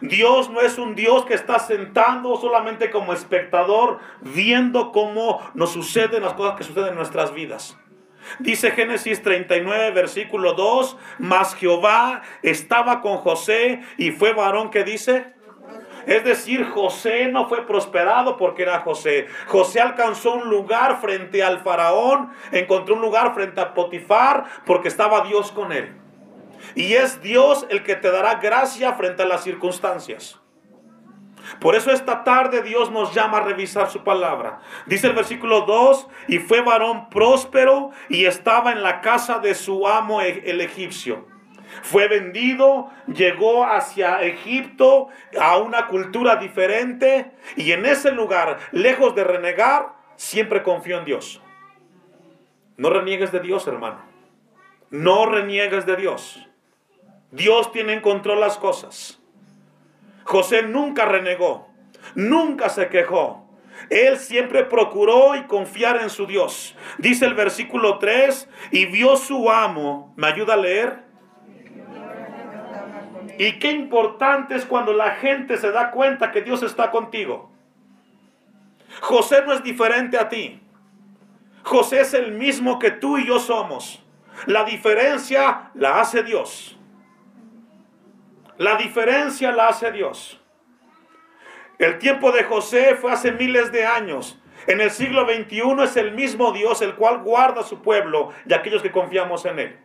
Dios 0.00 0.50
no 0.50 0.60
es 0.60 0.78
un 0.78 0.94
Dios 0.94 1.24
que 1.24 1.34
está 1.34 1.58
sentando 1.58 2.36
solamente 2.36 2.92
como 2.92 3.12
espectador, 3.12 3.98
viendo 4.20 4.92
cómo 4.92 5.40
nos 5.54 5.72
suceden 5.72 6.22
las 6.22 6.34
cosas 6.34 6.56
que 6.56 6.62
suceden 6.62 6.90
en 6.90 6.94
nuestras 6.94 7.34
vidas. 7.34 7.76
Dice 8.38 8.70
Génesis 8.70 9.22
39, 9.22 9.90
versículo 9.92 10.54
2, 10.54 10.96
mas 11.18 11.54
Jehová 11.54 12.22
estaba 12.42 13.00
con 13.00 13.18
José 13.18 13.80
y 13.96 14.10
fue 14.10 14.32
varón 14.32 14.70
que 14.70 14.84
dice, 14.84 15.34
es 16.06 16.24
decir, 16.24 16.64
José 16.66 17.28
no 17.28 17.48
fue 17.48 17.66
prosperado 17.66 18.36
porque 18.36 18.62
era 18.62 18.80
José. 18.80 19.26
José 19.46 19.80
alcanzó 19.80 20.34
un 20.34 20.50
lugar 20.50 21.00
frente 21.00 21.42
al 21.42 21.60
faraón, 21.60 22.30
encontró 22.52 22.94
un 22.94 23.00
lugar 23.00 23.34
frente 23.34 23.60
a 23.60 23.74
Potifar 23.74 24.44
porque 24.66 24.88
estaba 24.88 25.22
Dios 25.22 25.50
con 25.52 25.72
él. 25.72 25.94
Y 26.74 26.94
es 26.94 27.20
Dios 27.22 27.66
el 27.70 27.82
que 27.82 27.96
te 27.96 28.10
dará 28.10 28.36
gracia 28.36 28.92
frente 28.94 29.22
a 29.22 29.26
las 29.26 29.42
circunstancias. 29.42 30.40
Por 31.60 31.74
eso 31.74 31.90
esta 31.90 32.24
tarde 32.24 32.62
Dios 32.62 32.90
nos 32.90 33.14
llama 33.14 33.38
a 33.38 33.42
revisar 33.42 33.90
su 33.90 34.02
palabra. 34.02 34.60
Dice 34.86 35.08
el 35.08 35.12
versículo 35.14 35.62
2, 35.62 36.08
y 36.28 36.38
fue 36.38 36.62
varón 36.62 37.08
próspero 37.08 37.90
y 38.08 38.26
estaba 38.26 38.72
en 38.72 38.82
la 38.82 39.00
casa 39.00 39.38
de 39.38 39.54
su 39.54 39.86
amo 39.86 40.20
e-, 40.20 40.42
el 40.46 40.60
egipcio. 40.60 41.26
Fue 41.82 42.08
vendido, 42.08 42.90
llegó 43.06 43.64
hacia 43.64 44.22
Egipto 44.22 45.08
a 45.40 45.58
una 45.58 45.86
cultura 45.88 46.36
diferente 46.36 47.32
y 47.56 47.72
en 47.72 47.84
ese 47.86 48.12
lugar, 48.12 48.58
lejos 48.72 49.14
de 49.14 49.24
renegar, 49.24 49.94
siempre 50.16 50.62
confió 50.62 50.98
en 50.98 51.04
Dios. 51.04 51.42
No 52.76 52.90
reniegues 52.90 53.32
de 53.32 53.40
Dios, 53.40 53.66
hermano. 53.66 54.02
No 54.90 55.26
reniegues 55.26 55.86
de 55.86 55.96
Dios. 55.96 56.46
Dios 57.30 57.72
tiene 57.72 57.94
en 57.94 58.00
control 58.00 58.40
las 58.40 58.58
cosas. 58.58 59.20
José 60.24 60.62
nunca 60.62 61.04
renegó, 61.04 61.68
nunca 62.14 62.68
se 62.68 62.88
quejó. 62.88 63.44
Él 63.90 64.18
siempre 64.18 64.64
procuró 64.64 65.34
y 65.36 65.42
confiar 65.44 66.00
en 66.00 66.10
su 66.10 66.26
Dios. 66.26 66.76
Dice 66.98 67.26
el 67.26 67.34
versículo 67.34 67.98
3, 67.98 68.48
y 68.70 68.86
vio 68.86 69.16
su 69.16 69.50
amo, 69.50 70.14
¿me 70.16 70.26
ayuda 70.26 70.54
a 70.54 70.58
leer? 70.58 71.04
Y 73.38 73.58
qué 73.58 73.72
importante 73.72 74.54
es 74.54 74.64
cuando 74.64 74.92
la 74.92 75.12
gente 75.16 75.56
se 75.56 75.70
da 75.70 75.90
cuenta 75.90 76.30
que 76.30 76.42
Dios 76.42 76.62
está 76.62 76.90
contigo. 76.90 77.50
José 79.00 79.42
no 79.44 79.52
es 79.52 79.62
diferente 79.62 80.18
a 80.18 80.28
ti. 80.28 80.60
José 81.64 82.02
es 82.02 82.14
el 82.14 82.32
mismo 82.32 82.78
que 82.78 82.90
tú 82.90 83.18
y 83.18 83.26
yo 83.26 83.40
somos. 83.40 84.02
La 84.46 84.64
diferencia 84.64 85.70
la 85.74 86.00
hace 86.00 86.22
Dios. 86.22 86.78
La 88.58 88.76
diferencia 88.76 89.50
la 89.50 89.68
hace 89.68 89.90
Dios. 89.90 90.40
El 91.78 91.98
tiempo 91.98 92.30
de 92.30 92.44
José 92.44 92.94
fue 92.94 93.10
hace 93.10 93.32
miles 93.32 93.72
de 93.72 93.84
años. 93.84 94.38
En 94.66 94.80
el 94.80 94.90
siglo 94.90 95.26
XXI 95.26 95.82
es 95.82 95.96
el 95.96 96.12
mismo 96.12 96.52
Dios 96.52 96.80
el 96.80 96.94
cual 96.94 97.18
guarda 97.18 97.62
a 97.62 97.64
su 97.64 97.82
pueblo 97.82 98.30
y 98.46 98.54
aquellos 98.54 98.80
que 98.80 98.92
confiamos 98.92 99.44
en 99.44 99.58
él. 99.58 99.78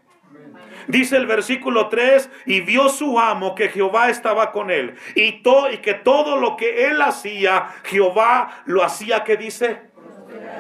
Dice 0.88 1.18
el 1.18 1.28
versículo 1.28 1.90
3, 1.90 2.30
y 2.46 2.62
vio 2.62 2.90
su 2.90 3.20
amo 3.20 3.54
que 3.54 3.70
Jehová 3.70 4.10
estaba 4.10 4.52
con 4.52 4.72
él, 4.72 4.96
y, 5.14 5.44
y 5.72 5.78
que 5.84 5.94
todo 5.94 6.38
lo 6.38 6.58
que 6.58 6.88
él 6.88 7.02
hacía, 7.02 7.70
Jehová 7.84 8.64
lo 8.66 8.84
hacía, 8.84 9.24
que 9.24 9.38
dice? 9.38 9.89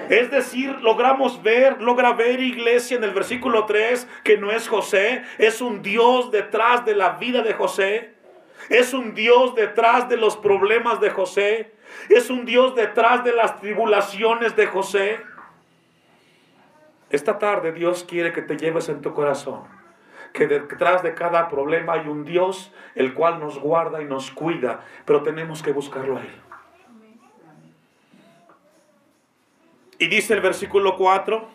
Es 0.10 0.32
decir, 0.32 0.79
logramos 0.82 1.43
ver, 1.43 1.82
logra 1.82 2.13
ver 2.13 2.39
iglesia 2.39 2.97
en 2.97 3.03
el 3.03 3.12
versículo 3.12 3.65
3 3.65 4.08
que 4.23 4.38
no 4.38 4.51
es 4.51 4.67
José, 4.67 5.23
es 5.38 5.62
un 5.62 5.82
Dios 5.82 6.32
detrás 6.32 6.86
de 6.86 6.95
la 6.95 7.12
vida 7.12 7.43
de 7.43 7.53
José, 7.53 8.13
es 8.69 8.93
un 8.93 9.13
Dios 9.13 9.55
detrás 9.55 10.10
de 10.10 10.17
los 10.17 10.36
problemas 10.38 10.99
de 10.99 11.12
José, 11.12 11.73
es 12.10 12.29
un 12.29 12.45
Dios 12.45 12.75
detrás 12.75 13.23
de 13.23 13.34
las 13.34 13.60
tribulaciones 13.60 14.55
de 14.55 14.67
José. 14.67 15.19
Esta 17.10 17.38
tarde 17.38 17.71
Dios 17.71 18.03
quiere 18.03 18.34
que 18.34 18.41
te 18.41 18.58
lleves 18.58 18.89
en 18.89 19.01
tu 19.01 19.13
corazón 19.13 19.79
que 20.34 20.47
detrás 20.47 21.03
de 21.03 21.13
cada 21.13 21.47
problema 21.49 21.93
hay 21.93 22.08
un 22.08 22.23
Dios 22.23 22.71
el 22.95 23.13
cual 23.13 23.39
nos 23.39 23.60
guarda 23.60 24.01
y 24.01 24.05
nos 24.05 24.32
cuida, 24.32 24.82
pero 25.05 25.23
tenemos 25.23 25.63
que 25.63 25.71
buscarlo 25.71 26.17
a 26.17 26.21
Él. 26.21 26.48
Y 29.99 30.07
dice 30.07 30.33
el 30.33 30.41
versículo 30.41 30.95
4, 30.95 31.47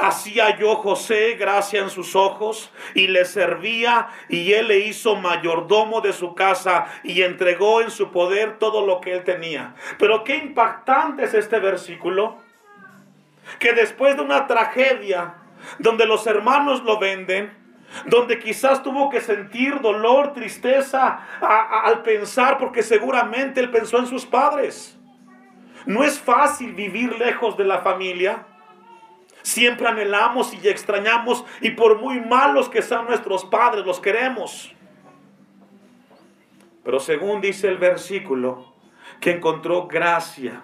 así 0.00 0.40
halló 0.40 0.74
José 0.76 1.34
gracia 1.38 1.80
en 1.80 1.88
sus 1.88 2.16
ojos 2.16 2.72
y 2.94 3.06
le 3.06 3.24
servía 3.24 4.08
y 4.28 4.52
él 4.52 4.66
le 4.68 4.80
hizo 4.80 5.14
mayordomo 5.14 6.00
de 6.00 6.12
su 6.12 6.34
casa 6.34 6.86
y 7.04 7.22
entregó 7.22 7.80
en 7.80 7.92
su 7.92 8.10
poder 8.10 8.58
todo 8.58 8.84
lo 8.84 9.00
que 9.00 9.12
él 9.12 9.22
tenía. 9.22 9.76
Pero 9.98 10.24
qué 10.24 10.36
impactante 10.36 11.24
es 11.24 11.34
este 11.34 11.60
versículo, 11.60 12.38
que 13.60 13.72
después 13.72 14.16
de 14.16 14.22
una 14.22 14.48
tragedia, 14.48 15.34
donde 15.78 16.06
los 16.06 16.26
hermanos 16.26 16.82
lo 16.82 16.98
venden, 16.98 17.56
donde 18.06 18.40
quizás 18.40 18.82
tuvo 18.82 19.10
que 19.10 19.20
sentir 19.20 19.80
dolor, 19.80 20.32
tristeza 20.32 21.20
al 21.40 22.02
pensar, 22.02 22.58
porque 22.58 22.82
seguramente 22.82 23.60
él 23.60 23.70
pensó 23.70 23.98
en 23.98 24.06
sus 24.06 24.26
padres. 24.26 24.98
No 25.86 26.04
es 26.04 26.18
fácil 26.18 26.74
vivir 26.74 27.18
lejos 27.18 27.56
de 27.56 27.64
la 27.64 27.78
familia. 27.78 28.46
Siempre 29.42 29.88
anhelamos 29.88 30.54
y 30.54 30.68
extrañamos 30.68 31.44
y 31.60 31.70
por 31.70 31.98
muy 31.98 32.20
malos 32.20 32.68
que 32.68 32.82
sean 32.82 33.06
nuestros 33.06 33.44
padres, 33.44 33.84
los 33.84 34.00
queremos. 34.00 34.72
Pero 36.84 37.00
según 37.00 37.40
dice 37.40 37.68
el 37.68 37.78
versículo, 37.78 38.72
que 39.20 39.30
encontró 39.30 39.86
gracia 39.86 40.62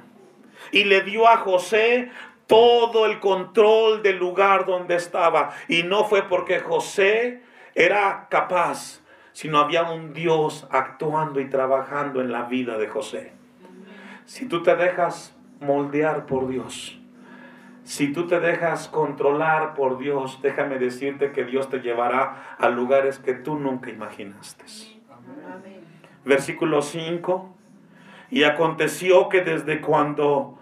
y 0.72 0.84
le 0.84 1.02
dio 1.02 1.28
a 1.28 1.38
José 1.38 2.10
todo 2.46 3.06
el 3.06 3.20
control 3.20 4.02
del 4.02 4.18
lugar 4.18 4.66
donde 4.66 4.96
estaba. 4.96 5.50
Y 5.68 5.82
no 5.84 6.04
fue 6.04 6.22
porque 6.22 6.60
José 6.60 7.42
era 7.74 8.26
capaz, 8.30 9.00
sino 9.32 9.58
había 9.58 9.84
un 9.84 10.12
Dios 10.12 10.66
actuando 10.70 11.40
y 11.40 11.48
trabajando 11.48 12.20
en 12.20 12.32
la 12.32 12.44
vida 12.44 12.78
de 12.78 12.88
José. 12.88 13.37
Si 14.28 14.44
tú 14.44 14.62
te 14.62 14.76
dejas 14.76 15.34
moldear 15.58 16.26
por 16.26 16.48
Dios, 16.48 17.00
si 17.82 18.12
tú 18.12 18.26
te 18.26 18.40
dejas 18.40 18.86
controlar 18.88 19.72
por 19.72 19.96
Dios, 19.96 20.40
déjame 20.42 20.78
decirte 20.78 21.32
que 21.32 21.44
Dios 21.44 21.70
te 21.70 21.78
llevará 21.78 22.56
a 22.58 22.68
lugares 22.68 23.18
que 23.18 23.32
tú 23.32 23.58
nunca 23.58 23.88
imaginaste. 23.88 24.66
Versículo 26.26 26.82
5. 26.82 27.56
Y 28.30 28.42
aconteció 28.42 29.30
que 29.30 29.40
desde 29.40 29.80
cuando 29.80 30.58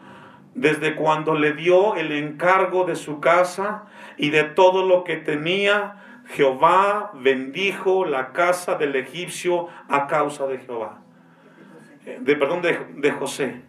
desde 0.55 0.95
cuando 0.95 1.35
le 1.35 1.53
dio 1.53 1.97
el 1.97 2.13
encargo 2.13 2.85
de 2.85 2.95
su 2.95 3.19
casa 3.19 3.87
y 4.17 4.31
de 4.31 4.45
todo 4.45 4.87
lo 4.87 5.03
que 5.03 5.17
tenía, 5.17 6.23
Jehová 6.29 7.11
bendijo 7.15 8.05
la 8.05 8.33
casa 8.33 8.77
del 8.77 8.95
egipcio 8.95 9.67
a 9.89 10.07
causa 10.07 10.47
de 10.47 10.59
Jehová. 10.59 11.01
De, 12.07 12.37
perdón, 12.37 12.63
de, 12.63 12.79
de 12.95 13.11
José. 13.11 13.63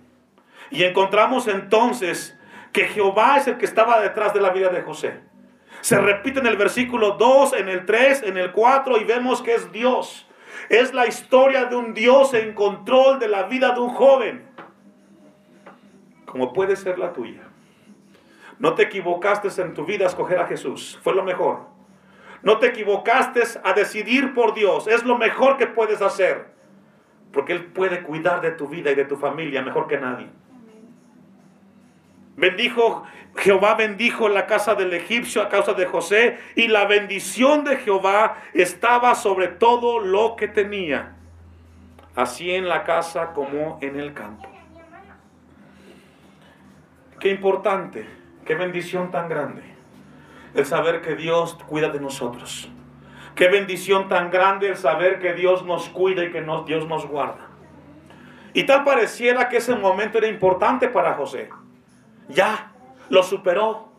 Y 0.69 0.83
encontramos 0.83 1.47
entonces 1.47 2.37
que 2.71 2.85
Jehová 2.85 3.37
es 3.37 3.47
el 3.47 3.57
que 3.57 3.65
estaba 3.65 3.99
detrás 3.99 4.33
de 4.33 4.41
la 4.41 4.51
vida 4.51 4.69
de 4.69 4.81
José. 4.81 5.19
Se 5.81 5.99
repite 5.99 6.39
en 6.39 6.47
el 6.47 6.57
versículo 6.57 7.11
2, 7.11 7.53
en 7.53 7.69
el 7.69 7.85
3, 7.85 8.23
en 8.23 8.37
el 8.37 8.51
4 8.51 8.97
y 8.97 9.03
vemos 9.03 9.41
que 9.41 9.55
es 9.55 9.71
Dios. 9.71 10.27
Es 10.69 10.93
la 10.93 11.07
historia 11.07 11.65
de 11.65 11.75
un 11.75 11.93
Dios 11.93 12.33
en 12.33 12.53
control 12.53 13.19
de 13.19 13.27
la 13.27 13.43
vida 13.43 13.73
de 13.73 13.79
un 13.79 13.89
joven 13.89 14.47
como 16.27 16.53
puede 16.53 16.75
ser 16.75 16.99
la 16.99 17.13
tuya. 17.13 17.41
No 18.59 18.75
te 18.75 18.83
equivocaste 18.83 19.49
en 19.61 19.73
tu 19.73 19.85
vida 19.85 20.05
a 20.05 20.07
escoger 20.07 20.37
a 20.37 20.45
Jesús, 20.45 20.99
fue 21.01 21.15
lo 21.15 21.23
mejor. 21.23 21.61
No 22.43 22.59
te 22.59 22.67
equivocaste 22.67 23.41
a 23.63 23.73
decidir 23.73 24.35
por 24.35 24.53
Dios, 24.53 24.87
es 24.87 25.03
lo 25.03 25.17
mejor 25.17 25.57
que 25.57 25.65
puedes 25.65 26.01
hacer, 26.01 26.53
porque 27.37 27.53
Él 27.53 27.65
puede 27.65 28.01
cuidar 28.01 28.41
de 28.41 28.49
tu 28.49 28.67
vida 28.67 28.89
y 28.89 28.95
de 28.95 29.05
tu 29.05 29.15
familia 29.15 29.61
mejor 29.61 29.85
que 29.85 29.99
nadie. 29.99 30.25
Bendijo, 32.35 33.03
Jehová 33.35 33.75
bendijo 33.75 34.27
la 34.27 34.47
casa 34.47 34.73
del 34.73 34.91
egipcio 34.91 35.43
a 35.43 35.47
causa 35.47 35.73
de 35.73 35.85
José 35.85 36.39
y 36.55 36.67
la 36.67 36.85
bendición 36.85 37.63
de 37.63 37.77
Jehová 37.77 38.37
estaba 38.55 39.13
sobre 39.13 39.49
todo 39.49 39.99
lo 39.99 40.35
que 40.35 40.47
tenía, 40.47 41.15
así 42.15 42.49
en 42.49 42.67
la 42.67 42.83
casa 42.83 43.33
como 43.33 43.77
en 43.83 43.99
el 43.99 44.15
campo. 44.15 44.49
Qué 47.19 47.29
importante, 47.29 48.07
qué 48.45 48.55
bendición 48.55 49.11
tan 49.11 49.29
grande 49.29 49.61
el 50.55 50.65
saber 50.65 51.01
que 51.01 51.15
Dios 51.15 51.53
cuida 51.67 51.89
de 51.89 51.99
nosotros. 51.99 52.71
Qué 53.37 53.49
bendición 53.49 54.09
tan 54.09 54.31
grande 54.31 54.67
el 54.67 54.77
saber 54.77 55.19
que 55.19 55.33
Dios 55.33 55.63
nos 55.63 55.89
cuida 55.89 56.23
y 56.23 56.31
que 56.31 56.43
Dios 56.65 56.87
nos 56.87 57.05
guarda. 57.05 57.47
Y 58.53 58.63
tal 58.63 58.83
pareciera 58.83 59.47
que 59.47 59.57
ese 59.57 59.75
momento 59.75 60.17
era 60.17 60.27
importante 60.27 60.87
para 60.87 61.13
José. 61.13 61.47
Ya, 62.29 62.71
lo 63.09 63.21
superó. 63.21 63.89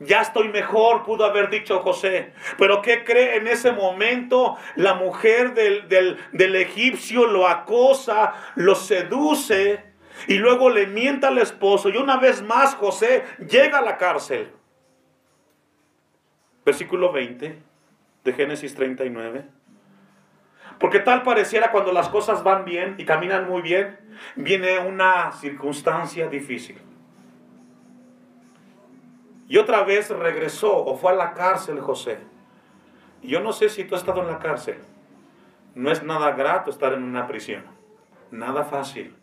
Ya 0.00 0.22
estoy 0.22 0.48
mejor, 0.48 1.04
pudo 1.04 1.24
haber 1.24 1.50
dicho 1.50 1.78
José. 1.78 2.32
Pero 2.58 2.82
¿qué 2.82 3.04
cree? 3.04 3.36
En 3.36 3.46
ese 3.46 3.70
momento 3.70 4.56
la 4.74 4.94
mujer 4.94 5.54
del, 5.54 5.88
del, 5.88 6.18
del 6.32 6.56
egipcio 6.56 7.28
lo 7.28 7.46
acosa, 7.46 8.34
lo 8.56 8.74
seduce 8.74 9.84
y 10.26 10.34
luego 10.34 10.68
le 10.68 10.88
mienta 10.88 11.28
al 11.28 11.38
esposo 11.38 11.88
y 11.88 11.96
una 11.96 12.16
vez 12.16 12.42
más 12.42 12.74
José 12.74 13.22
llega 13.48 13.78
a 13.78 13.82
la 13.82 13.96
cárcel. 13.96 14.50
Versículo 16.64 17.12
20 17.12 17.69
de 18.24 18.32
Génesis 18.32 18.74
39. 18.74 19.44
Porque 20.78 21.00
tal 21.00 21.22
pareciera 21.22 21.70
cuando 21.70 21.92
las 21.92 22.08
cosas 22.08 22.42
van 22.42 22.64
bien 22.64 22.94
y 22.98 23.04
caminan 23.04 23.48
muy 23.48 23.62
bien, 23.62 23.98
viene 24.36 24.78
una 24.78 25.32
circunstancia 25.32 26.28
difícil. 26.28 26.78
Y 29.48 29.58
otra 29.58 29.82
vez 29.82 30.10
regresó 30.10 30.76
o 30.76 30.96
fue 30.96 31.12
a 31.12 31.16
la 31.16 31.34
cárcel 31.34 31.80
José. 31.80 32.18
Y 33.20 33.28
yo 33.28 33.40
no 33.40 33.52
sé 33.52 33.68
si 33.68 33.84
tú 33.84 33.94
has 33.94 34.02
estado 34.02 34.22
en 34.22 34.28
la 34.28 34.38
cárcel. 34.38 34.78
No 35.74 35.90
es 35.90 36.02
nada 36.02 36.32
grato 36.32 36.70
estar 36.70 36.92
en 36.94 37.02
una 37.02 37.26
prisión. 37.26 37.64
Nada 38.30 38.64
fácil 38.64 39.14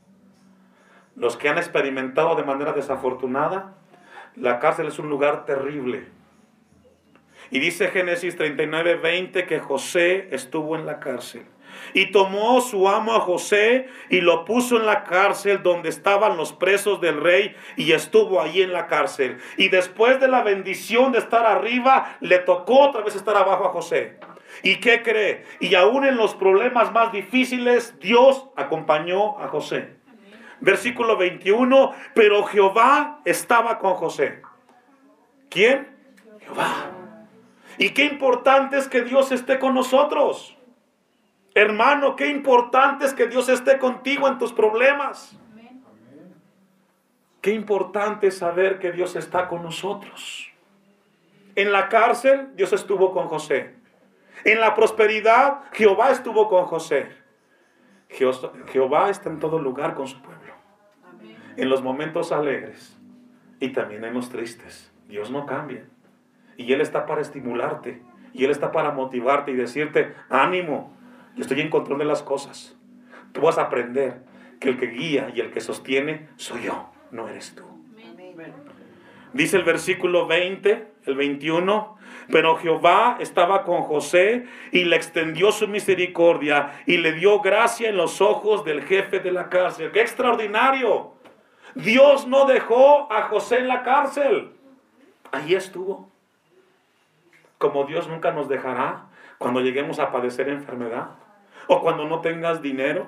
los 1.17 1.36
que 1.36 1.49
han 1.49 1.57
experimentado 1.57 2.36
de 2.36 2.43
manera 2.43 2.73
desafortunada, 2.73 3.73
la 4.36 4.60
cárcel 4.60 4.88
es 4.88 4.99
un 4.99 5.10
lugar 5.10 5.45
terrible. 5.45 6.07
Y 7.51 7.60
dice 7.60 7.88
Génesis 7.89 8.36
39, 8.36 8.95
20 8.95 9.45
que 9.45 9.60
José 9.60 10.27
estuvo 10.31 10.75
en 10.75 10.86
la 10.86 10.99
cárcel. 10.99 11.45
Y 11.93 12.12
tomó 12.12 12.62
su 12.62 12.88
amo 12.89 13.13
a 13.13 13.19
José 13.19 13.88
y 14.10 14.21
lo 14.21 14.45
puso 14.45 14.77
en 14.77 14.86
la 14.86 15.03
cárcel 15.03 15.62
donde 15.63 15.89
estaban 15.89 16.38
los 16.38 16.53
presos 16.53 17.01
del 17.01 17.21
rey 17.21 17.55
y 17.75 17.91
estuvo 17.91 18.41
ahí 18.41 18.62
en 18.62 18.73
la 18.73 18.88
cárcel. 18.88 19.38
Y 19.57 19.69
después 19.69 20.19
de 20.19 20.27
la 20.27 20.41
bendición 20.43 21.12
de 21.12 21.19
estar 21.19 21.45
arriba, 21.45 22.17
le 22.19 22.39
tocó 22.39 22.79
otra 22.79 23.03
vez 23.03 23.15
estar 23.15 23.36
abajo 23.38 23.65
a 23.65 23.69
José. 23.69 24.17
¿Y 24.63 24.77
qué 24.77 25.03
cree? 25.03 25.45
Y 25.60 25.75
aún 25.75 26.05
en 26.05 26.17
los 26.17 26.36
problemas 26.36 26.91
más 26.91 27.12
difíciles, 27.12 27.97
Dios 27.99 28.47
acompañó 28.55 29.39
a 29.39 29.47
José. 29.47 29.97
Versículo 30.60 31.17
21, 31.17 31.93
pero 32.15 32.43
Jehová 32.45 33.19
estaba 33.25 33.77
con 33.77 33.93
José. 33.93 34.41
¿Quién? 35.49 35.95
Jehová. 36.39 36.96
Y 37.77 37.91
qué 37.91 38.05
importante 38.05 38.77
es 38.77 38.87
que 38.87 39.03
Dios 39.03 39.31
esté 39.31 39.59
con 39.59 39.73
nosotros. 39.73 40.57
Hermano, 41.53 42.15
qué 42.15 42.29
importante 42.29 43.05
es 43.05 43.13
que 43.13 43.27
Dios 43.27 43.49
esté 43.49 43.77
contigo 43.77 44.27
en 44.27 44.37
tus 44.37 44.53
problemas. 44.53 45.37
Qué 47.41 47.51
importante 47.51 48.27
es 48.27 48.37
saber 48.37 48.79
que 48.79 48.91
Dios 48.91 49.15
está 49.15 49.47
con 49.47 49.63
nosotros. 49.63 50.51
En 51.55 51.71
la 51.71 51.89
cárcel, 51.89 52.55
Dios 52.55 52.73
estuvo 52.73 53.11
con 53.11 53.27
José. 53.27 53.75
En 54.43 54.59
la 54.59 54.75
prosperidad, 54.75 55.61
Jehová 55.71 56.11
estuvo 56.11 56.47
con 56.47 56.65
José. 56.65 57.09
Jehová 58.09 59.09
está 59.09 59.29
en 59.29 59.39
todo 59.39 59.59
lugar 59.59 59.95
con 59.95 60.07
su 60.07 60.21
pueblo. 60.21 60.53
En 61.55 61.69
los 61.69 61.81
momentos 61.81 62.31
alegres 62.31 62.97
y 63.59 63.69
también 63.69 64.03
en 64.03 64.13
los 64.13 64.29
tristes. 64.29 64.91
Dios 65.07 65.31
no 65.31 65.45
cambia. 65.45 65.85
Y 66.57 66.73
Él 66.73 66.81
está 66.81 67.05
para 67.05 67.21
estimularte. 67.21 68.01
Y 68.33 68.43
Él 68.43 68.51
está 68.51 68.71
para 68.71 68.91
motivarte 68.91 69.51
y 69.51 69.55
decirte, 69.55 70.13
ánimo, 70.29 70.93
yo 71.35 71.41
estoy 71.41 71.61
en 71.61 71.69
control 71.69 71.99
de 71.99 72.05
las 72.05 72.23
cosas. 72.23 72.77
Tú 73.31 73.41
vas 73.41 73.57
a 73.57 73.63
aprender 73.63 74.21
que 74.59 74.69
el 74.69 74.77
que 74.77 74.87
guía 74.87 75.31
y 75.33 75.39
el 75.39 75.51
que 75.51 75.61
sostiene 75.61 76.29
soy 76.35 76.63
yo, 76.63 76.91
no 77.11 77.27
eres 77.29 77.55
tú. 77.55 77.63
Dice 79.33 79.57
el 79.57 79.63
versículo 79.63 80.25
20, 80.25 80.87
el 81.05 81.15
21, 81.15 81.97
pero 82.31 82.57
Jehová 82.57 83.17
estaba 83.19 83.63
con 83.63 83.83
José 83.83 84.45
y 84.71 84.85
le 84.85 84.95
extendió 84.95 85.51
su 85.51 85.67
misericordia 85.67 86.81
y 86.85 86.97
le 86.97 87.13
dio 87.13 87.39
gracia 87.41 87.89
en 87.89 87.97
los 87.97 88.21
ojos 88.21 88.65
del 88.65 88.83
jefe 88.83 89.19
de 89.19 89.31
la 89.31 89.49
cárcel. 89.49 89.91
¡Qué 89.91 90.01
extraordinario! 90.01 91.13
Dios 91.75 92.25
no 92.25 92.45
dejó 92.45 93.11
a 93.11 93.23
José 93.23 93.59
en 93.59 93.67
la 93.67 93.83
cárcel. 93.83 94.53
Ahí 95.31 95.53
estuvo. 95.53 96.06
Como 97.57 97.85
Dios 97.85 98.07
nunca 98.07 98.31
nos 98.31 98.47
dejará 98.47 99.07
cuando 99.37 99.61
lleguemos 99.61 99.99
a 99.99 100.11
padecer 100.11 100.49
enfermedad 100.49 101.09
o 101.67 101.81
cuando 101.81 102.05
no 102.05 102.21
tengas 102.21 102.61
dinero, 102.61 103.07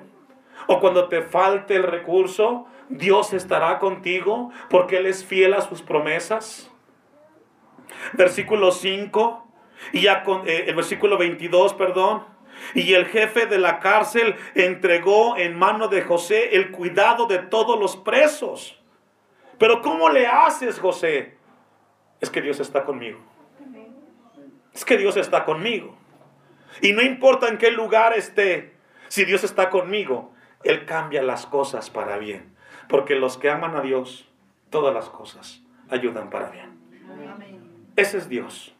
o 0.66 0.80
cuando 0.80 1.08
te 1.08 1.22
falte 1.22 1.76
el 1.76 1.84
recurso, 1.84 2.66
Dios 2.88 3.32
estará 3.32 3.78
contigo 3.78 4.50
porque 4.68 4.98
Él 4.98 5.06
es 5.06 5.24
fiel 5.24 5.54
a 5.54 5.62
sus 5.62 5.82
promesas. 5.82 6.70
Versículo 8.12 8.70
5, 8.70 9.50
y 9.92 10.06
eh, 10.06 10.64
el 10.66 10.74
versículo 10.74 11.18
22, 11.18 11.74
perdón. 11.74 12.24
Y 12.74 12.92
el 12.92 13.06
jefe 13.06 13.46
de 13.46 13.58
la 13.58 13.78
cárcel 13.78 14.36
entregó 14.54 15.36
en 15.36 15.58
mano 15.58 15.88
de 15.88 16.02
José 16.02 16.56
el 16.56 16.70
cuidado 16.70 17.26
de 17.26 17.38
todos 17.38 17.78
los 17.78 17.96
presos. 17.96 18.78
Pero 19.58 19.80
¿cómo 19.80 20.08
le 20.10 20.26
haces, 20.26 20.78
José? 20.78 21.36
Es 22.20 22.28
que 22.28 22.42
Dios 22.42 22.60
está 22.60 22.84
conmigo. 22.84 23.18
Es 24.74 24.84
que 24.84 24.96
Dios 24.96 25.16
está 25.16 25.44
conmigo. 25.44 25.96
Y 26.80 26.92
no 26.92 27.02
importa 27.02 27.48
en 27.48 27.58
qué 27.58 27.70
lugar 27.70 28.12
esté, 28.14 28.74
si 29.08 29.24
Dios 29.24 29.44
está 29.44 29.70
conmigo, 29.70 30.32
Él 30.62 30.86
cambia 30.86 31.22
las 31.22 31.46
cosas 31.46 31.90
para 31.90 32.18
bien. 32.18 32.54
Porque 32.88 33.16
los 33.16 33.38
que 33.38 33.50
aman 33.50 33.76
a 33.76 33.80
Dios, 33.80 34.28
todas 34.70 34.94
las 34.94 35.08
cosas 35.08 35.62
ayudan 35.90 36.30
para 36.30 36.50
bien. 36.50 36.78
Ese 37.96 38.18
es 38.18 38.28
Dios, 38.28 38.74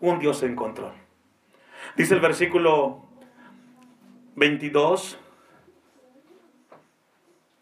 un 0.00 0.18
Dios 0.18 0.42
en 0.42 0.54
control. 0.54 0.92
Dice 1.96 2.14
el 2.14 2.20
versículo 2.20 3.04
22, 4.36 5.18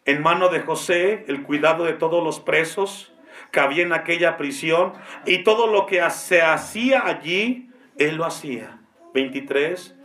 en 0.05 0.21
mano 0.21 0.49
de 0.49 0.61
José 0.61 1.25
el 1.27 1.43
cuidado 1.43 1.85
de 1.85 1.93
todos 1.93 2.23
los 2.23 2.39
presos 2.39 3.10
que 3.51 3.59
había 3.59 3.83
en 3.83 3.93
aquella 3.93 4.37
prisión 4.37 4.93
y 5.25 5.43
todo 5.43 5.67
lo 5.67 5.85
que 5.85 6.07
se 6.09 6.41
hacía 6.41 7.05
allí, 7.05 7.69
él 7.97 8.15
lo 8.15 8.25
hacía. 8.25 8.79
23, 9.13 9.95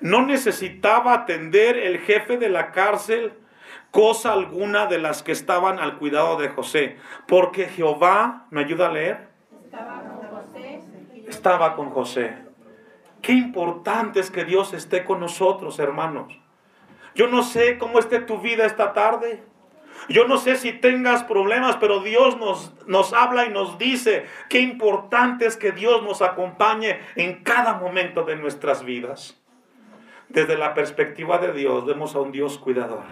no 0.00 0.24
necesitaba 0.24 1.14
atender 1.14 1.76
el 1.76 1.98
jefe 1.98 2.38
de 2.38 2.48
la 2.48 2.70
cárcel 2.70 3.34
cosa 3.90 4.32
alguna 4.32 4.86
de 4.86 4.98
las 4.98 5.22
que 5.22 5.32
estaban 5.32 5.78
al 5.78 5.98
cuidado 5.98 6.36
de 6.38 6.48
José, 6.48 6.96
porque 7.28 7.66
Jehová, 7.66 8.46
¿me 8.50 8.62
ayuda 8.62 8.88
a 8.88 8.92
leer? 8.92 9.28
Estaba 9.64 10.00
con 10.00 10.28
José. 10.28 10.80
Estaba 11.28 11.76
con 11.76 11.90
José. 11.90 12.36
Qué 13.20 13.32
importante 13.32 14.18
es 14.18 14.30
que 14.30 14.44
Dios 14.44 14.72
esté 14.72 15.04
con 15.04 15.20
nosotros, 15.20 15.78
hermanos. 15.78 16.32
Yo 17.14 17.28
no 17.28 17.42
sé 17.42 17.78
cómo 17.78 17.98
esté 17.98 18.18
tu 18.20 18.38
vida 18.38 18.64
esta 18.64 18.92
tarde. 18.94 19.44
Yo 20.08 20.26
no 20.26 20.36
sé 20.36 20.56
si 20.56 20.72
tengas 20.72 21.24
problemas, 21.24 21.76
pero 21.76 22.00
Dios 22.00 22.38
nos, 22.38 22.72
nos 22.86 23.12
habla 23.12 23.46
y 23.46 23.50
nos 23.50 23.78
dice 23.78 24.26
qué 24.48 24.60
importante 24.60 25.46
es 25.46 25.56
que 25.56 25.72
Dios 25.72 26.02
nos 26.02 26.22
acompañe 26.22 27.00
en 27.16 27.42
cada 27.42 27.74
momento 27.74 28.24
de 28.24 28.36
nuestras 28.36 28.84
vidas. 28.84 29.40
Desde 30.28 30.56
la 30.56 30.74
perspectiva 30.74 31.38
de 31.38 31.52
Dios 31.52 31.84
vemos 31.84 32.14
a 32.14 32.20
un 32.20 32.32
Dios 32.32 32.58
cuidador, 32.58 33.04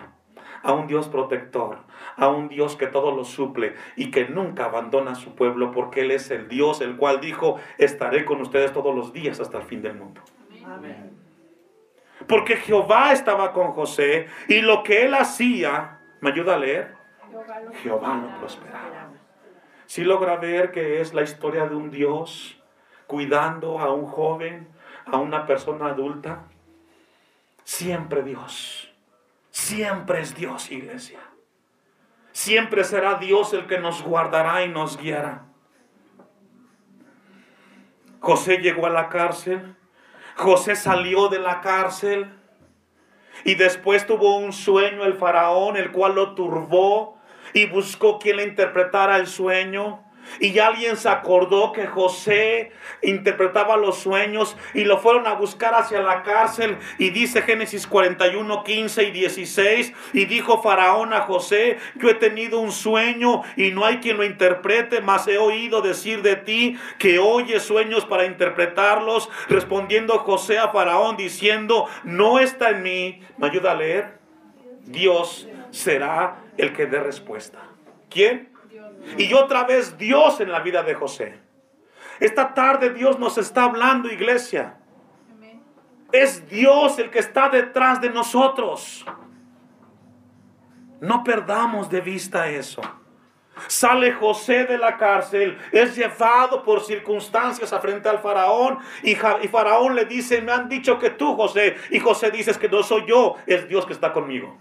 a 0.63 0.73
un 0.73 0.87
Dios 0.87 1.09
protector, 1.09 1.79
a 2.17 2.29
un 2.29 2.49
Dios 2.49 2.77
que 2.77 2.87
todo 2.87 3.15
lo 3.15 3.25
suple 3.25 3.75
y 3.97 4.11
que 4.11 4.27
nunca 4.27 4.65
abandona 4.65 5.13
a 5.13 5.17
su 5.17 5.35
pueblo 5.35 5.71
porque 5.71 6.01
Él 6.01 6.11
es 6.11 6.31
el 6.31 6.49
Dios 6.49 6.81
el 6.81 6.97
cual 6.97 7.21
dijo, 7.21 7.61
estaré 7.79 8.25
con 8.25 8.41
ustedes 8.41 8.73
todos 8.73 8.95
los 8.95 9.13
días 9.13 9.39
hasta 9.39 9.59
el 9.59 9.65
fin 9.65 9.83
del 9.83 9.95
mundo. 9.95 10.23
Porque 12.27 12.57
Jehová 12.57 13.13
estaba 13.13 13.53
con 13.53 13.73
José 13.73 14.27
y 14.49 14.61
lo 14.61 14.83
que 14.83 15.05
él 15.05 15.15
hacía 15.15 16.00
¿Me 16.21 16.31
ayuda 16.31 16.55
a 16.55 16.59
leer? 16.59 16.95
Jehová 17.83 18.15
lo 18.17 18.39
prosperaba. 18.39 19.11
Si 19.87 20.05
logra 20.05 20.37
ver 20.37 20.71
que 20.71 21.01
es 21.01 21.15
la 21.15 21.23
historia 21.23 21.67
de 21.67 21.75
un 21.75 21.91
Dios 21.91 22.61
cuidando 23.07 23.81
a 23.81 23.93
un 23.93 24.07
joven, 24.07 24.69
a 25.07 25.19
una 25.19 25.47
persona 25.47 25.87
adulta. 25.87 26.45
Siempre 27.65 28.23
Dios. 28.23 28.93
Siempre 29.51 30.21
es 30.21 30.35
Dios, 30.35 30.71
iglesia. 30.71 31.19
Siempre 32.33 32.85
será 32.85 33.17
Dios 33.17 33.53
el 33.53 33.67
que 33.67 33.79
nos 33.79 34.03
guardará 34.03 34.65
y 34.65 34.69
nos 34.69 34.97
guiará. 34.97 35.47
José 38.21 38.59
llegó 38.59 38.87
a 38.87 38.91
la 38.91 39.09
cárcel. 39.09 39.75
José 40.37 40.77
salió 40.77 41.29
de 41.29 41.41
la 41.41 41.61
cárcel. 41.61 42.40
Y 43.45 43.55
después 43.55 44.07
tuvo 44.07 44.37
un 44.37 44.53
sueño 44.53 45.05
el 45.05 45.15
faraón, 45.15 45.77
el 45.77 45.93
cual 45.93 46.15
lo 46.15 46.35
turbó 46.35 47.19
y 47.53 47.67
buscó 47.67 48.19
quien 48.19 48.37
le 48.37 48.45
interpretara 48.45 49.17
el 49.17 49.27
sueño. 49.27 50.05
Y 50.39 50.59
alguien 50.59 50.97
se 50.97 51.09
acordó 51.09 51.73
que 51.73 51.87
José 51.87 52.73
interpretaba 53.03 53.77
los 53.77 53.99
sueños 53.99 54.57
y 54.75 54.85
lo 54.85 54.99
fueron 54.99 55.27
a 55.27 55.35
buscar 55.35 55.75
hacia 55.75 56.01
la 56.01 56.23
cárcel. 56.23 56.79
Y 56.99 57.11
dice 57.11 57.43
Génesis 57.43 57.87
41, 57.87 58.63
15 58.63 59.03
y 59.05 59.11
16. 59.11 59.93
Y 60.13 60.27
dijo 60.27 60.63
Faraón 60.63 61.13
a 61.13 61.23
José, 61.23 61.79
yo 61.97 62.09
he 62.09 62.15
tenido 62.15 62.61
un 62.61 62.73
sueño 62.73 63.43
y 63.57 63.71
no 63.71 63.85
hay 63.85 63.99
quien 63.99 64.17
lo 64.17 64.25
interprete, 64.25 65.01
mas 65.01 65.27
he 65.27 65.39
oído 65.39 65.83
decir 65.83 66.23
de 66.23 66.37
ti 66.37 66.79
que 66.99 67.19
oye 67.19 67.61
sueños 67.61 68.05
para 68.05 68.27
interpretarlos. 68.27 69.29
Respondiendo 69.49 70.19
José 70.19 70.59
a 70.59 70.69
Faraón 70.69 71.17
diciendo, 71.17 71.87
no 72.05 72.39
está 72.39 72.71
en 72.71 72.83
mí. 72.83 73.23
¿Me 73.39 73.49
ayuda 73.49 73.73
a 73.73 73.75
leer? 73.75 74.19
Dios 74.85 75.49
será 75.71 76.37
el 76.57 76.73
que 76.73 76.87
dé 76.87 77.01
respuesta. 77.01 77.61
¿Quién? 78.09 78.50
Y 79.17 79.33
otra 79.33 79.65
vez 79.65 79.97
Dios 79.97 80.41
en 80.41 80.53
la 80.53 80.61
vida 80.61 80.83
de 80.83 80.95
José. 80.95 81.39
Esta 82.19 82.53
tarde 82.53 82.91
Dios 82.91 83.19
nos 83.19 83.39
está 83.39 83.65
hablando, 83.65 84.09
iglesia. 84.11 84.77
Es 86.13 86.49
Dios 86.49 86.99
el 86.99 87.11
que 87.11 87.21
está 87.21 87.49
detrás 87.49 88.01
de 88.01 88.11
nosotros. 88.11 89.05
No 91.01 91.25
perdamos 91.25 91.89
de 91.89 92.01
vista 92.01 92.49
eso. 92.49 92.83
Sale 93.67 94.13
José 94.13 94.65
de 94.65 94.79
la 94.79 94.97
cárcel, 94.97 95.59
es 95.71 95.95
llevado 95.95 96.63
por 96.63 96.83
circunstancias 96.83 97.73
a 97.73 97.81
frente 97.81 98.09
al 98.09 98.19
faraón 98.21 98.79
y, 99.03 99.15
faraón 99.15 99.95
le 99.95 100.07
dice, 100.07 100.41
me 100.41 100.53
han 100.53 100.69
dicho 100.69 100.99
que 100.99 101.11
tú 101.11 101.37
José, 101.37 101.77
y 101.91 101.99
José 101.99 102.31
dice 102.31 102.59
que 102.59 102.71
no 102.71 102.83
soy 102.83 103.05
yo, 103.07 103.37
es 103.47 103.69
Dios 103.69 103.85
que 103.85 103.93
está 103.93 104.13
conmigo. 104.15 104.57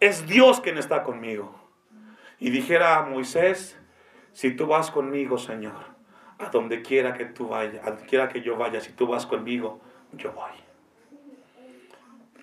Es 0.00 0.26
Dios 0.26 0.60
quien 0.60 0.76
está 0.78 1.04
conmigo 1.04 1.63
y 2.38 2.50
dijera 2.50 2.98
a 2.98 3.02
Moisés, 3.06 3.78
si 4.32 4.50
tú 4.50 4.66
vas 4.66 4.90
conmigo, 4.90 5.38
Señor, 5.38 5.94
a 6.38 6.50
donde 6.50 6.82
quiera 6.82 7.14
que 7.14 7.24
tú 7.24 7.48
vayas, 7.48 7.86
a 7.86 7.90
donde 7.90 8.06
quiera 8.06 8.28
que 8.28 8.42
yo 8.42 8.56
vaya, 8.56 8.80
si 8.80 8.92
tú 8.92 9.06
vas 9.06 9.26
conmigo, 9.26 9.80
yo 10.12 10.32
voy. 10.32 10.52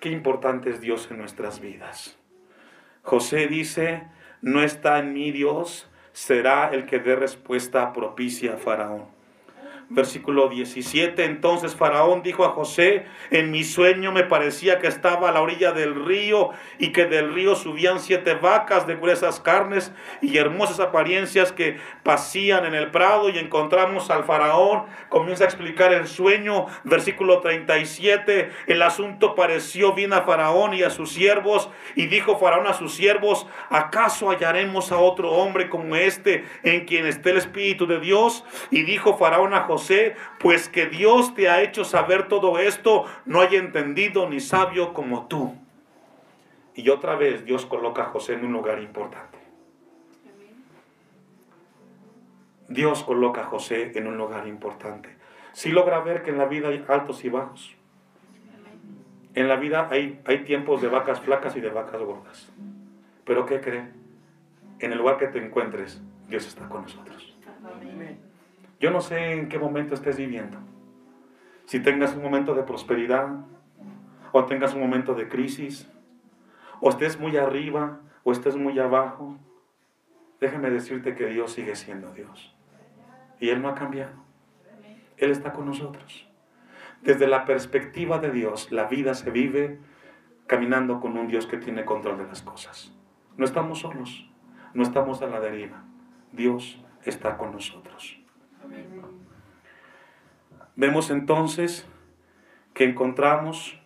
Qué 0.00 0.10
importante 0.10 0.70
es 0.70 0.80
Dios 0.80 1.08
en 1.10 1.18
nuestras 1.18 1.60
vidas. 1.60 2.18
José 3.02 3.46
dice, 3.46 4.08
no 4.40 4.62
está 4.62 4.98
en 4.98 5.12
mí 5.12 5.30
Dios, 5.30 5.88
será 6.12 6.70
el 6.72 6.86
que 6.86 6.98
dé 6.98 7.14
respuesta 7.14 7.92
propicia 7.92 8.54
a 8.54 8.56
Faraón. 8.56 9.11
Versículo 9.94 10.48
17. 10.48 11.24
Entonces 11.24 11.76
Faraón 11.76 12.22
dijo 12.22 12.44
a 12.44 12.50
José, 12.50 13.04
en 13.30 13.50
mi 13.50 13.62
sueño 13.62 14.10
me 14.10 14.24
parecía 14.24 14.78
que 14.78 14.86
estaba 14.86 15.28
a 15.28 15.32
la 15.32 15.42
orilla 15.42 15.72
del 15.72 16.04
río 16.06 16.50
y 16.78 16.92
que 16.92 17.04
del 17.04 17.34
río 17.34 17.54
subían 17.54 18.00
siete 18.00 18.34
vacas 18.34 18.86
de 18.86 18.96
gruesas 18.96 19.38
carnes 19.40 19.92
y 20.22 20.38
hermosas 20.38 20.80
apariencias 20.80 21.52
que 21.52 21.78
pasían 22.02 22.64
en 22.64 22.74
el 22.74 22.90
prado 22.90 23.28
y 23.28 23.38
encontramos 23.38 24.10
al 24.10 24.24
Faraón. 24.24 24.84
Comienza 25.10 25.44
a 25.44 25.48
explicar 25.48 25.92
el 25.92 26.06
sueño. 26.06 26.66
Versículo 26.84 27.40
37. 27.40 28.50
El 28.68 28.82
asunto 28.82 29.34
pareció 29.34 29.92
bien 29.92 30.14
a 30.14 30.22
Faraón 30.22 30.72
y 30.74 30.82
a 30.82 30.90
sus 30.90 31.12
siervos 31.12 31.68
y 31.94 32.06
dijo 32.06 32.38
Faraón 32.38 32.66
a 32.66 32.72
sus 32.72 32.94
siervos, 32.94 33.46
¿acaso 33.68 34.30
hallaremos 34.30 34.90
a 34.90 34.98
otro 34.98 35.32
hombre 35.32 35.68
como 35.68 35.96
este 35.96 36.44
en 36.62 36.86
quien 36.86 37.06
esté 37.06 37.30
el 37.30 37.36
Espíritu 37.36 37.86
de 37.86 38.00
Dios? 38.00 38.44
Y 38.70 38.82
dijo 38.82 39.18
Faraón 39.18 39.52
a 39.52 39.64
José, 39.64 39.81
pues 40.38 40.68
que 40.68 40.86
Dios 40.86 41.34
te 41.34 41.48
ha 41.48 41.62
hecho 41.62 41.84
saber 41.84 42.28
todo 42.28 42.58
esto, 42.58 43.04
no 43.24 43.40
hay 43.40 43.56
entendido 43.56 44.28
ni 44.28 44.40
sabio 44.40 44.92
como 44.92 45.26
tú. 45.26 45.54
Y 46.74 46.88
otra 46.88 47.16
vez 47.16 47.44
Dios 47.44 47.66
coloca 47.66 48.02
a 48.02 48.06
José 48.06 48.34
en 48.34 48.44
un 48.44 48.52
lugar 48.52 48.80
importante. 48.80 49.38
Dios 52.68 53.02
coloca 53.02 53.42
a 53.42 53.44
José 53.44 53.92
en 53.94 54.06
un 54.06 54.16
lugar 54.16 54.46
importante. 54.46 55.10
Si 55.52 55.70
logra 55.70 56.00
ver 56.00 56.22
que 56.22 56.30
en 56.30 56.38
la 56.38 56.46
vida 56.46 56.68
hay 56.68 56.84
altos 56.88 57.24
y 57.24 57.28
bajos. 57.28 57.74
En 59.34 59.48
la 59.48 59.56
vida 59.56 59.88
hay, 59.90 60.20
hay 60.24 60.44
tiempos 60.44 60.80
de 60.80 60.88
vacas 60.88 61.20
flacas 61.20 61.56
y 61.56 61.60
de 61.60 61.70
vacas 61.70 62.00
gordas. 62.00 62.50
Pero 63.24 63.46
¿qué 63.46 63.60
cree? 63.60 63.88
En 64.78 64.92
el 64.92 64.98
lugar 64.98 65.18
que 65.18 65.28
te 65.28 65.38
encuentres, 65.38 66.00
Dios 66.28 66.46
está 66.46 66.68
con 66.68 66.82
nosotros. 66.82 67.31
Yo 68.82 68.90
no 68.90 69.00
sé 69.00 69.34
en 69.34 69.48
qué 69.48 69.60
momento 69.60 69.94
estés 69.94 70.16
viviendo. 70.16 70.58
Si 71.66 71.78
tengas 71.78 72.16
un 72.16 72.22
momento 72.22 72.52
de 72.52 72.64
prosperidad, 72.64 73.28
o 74.32 74.44
tengas 74.44 74.74
un 74.74 74.80
momento 74.80 75.14
de 75.14 75.28
crisis, 75.28 75.88
o 76.80 76.90
estés 76.90 77.20
muy 77.20 77.36
arriba, 77.36 78.00
o 78.24 78.32
estés 78.32 78.56
muy 78.56 78.76
abajo, 78.80 79.38
déjame 80.40 80.68
decirte 80.68 81.14
que 81.14 81.26
Dios 81.26 81.52
sigue 81.52 81.76
siendo 81.76 82.12
Dios. 82.12 82.56
Y 83.38 83.50
Él 83.50 83.62
no 83.62 83.68
ha 83.68 83.76
cambiado. 83.76 84.16
Él 85.16 85.30
está 85.30 85.52
con 85.52 85.66
nosotros. 85.66 86.28
Desde 87.02 87.28
la 87.28 87.44
perspectiva 87.44 88.18
de 88.18 88.32
Dios, 88.32 88.72
la 88.72 88.88
vida 88.88 89.14
se 89.14 89.30
vive 89.30 89.78
caminando 90.48 91.00
con 91.00 91.16
un 91.16 91.28
Dios 91.28 91.46
que 91.46 91.56
tiene 91.56 91.84
control 91.84 92.18
de 92.18 92.26
las 92.26 92.42
cosas. 92.42 92.92
No 93.36 93.44
estamos 93.44 93.78
solos, 93.78 94.28
no 94.74 94.82
estamos 94.82 95.22
a 95.22 95.28
la 95.28 95.38
deriva. 95.38 95.84
Dios 96.32 96.84
está 97.04 97.38
con 97.38 97.52
nosotros. 97.52 98.21
Vemos 100.74 101.10
entonces 101.10 101.86
que 102.72 102.84
encontramos 102.84 103.78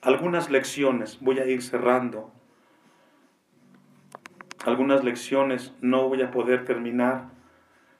algunas 0.00 0.48
lecciones, 0.48 1.18
voy 1.20 1.40
a 1.40 1.46
ir 1.46 1.60
cerrando, 1.60 2.30
algunas 4.64 5.02
lecciones, 5.02 5.74
no 5.80 6.08
voy 6.08 6.22
a 6.22 6.30
poder 6.30 6.64
terminar, 6.64 7.30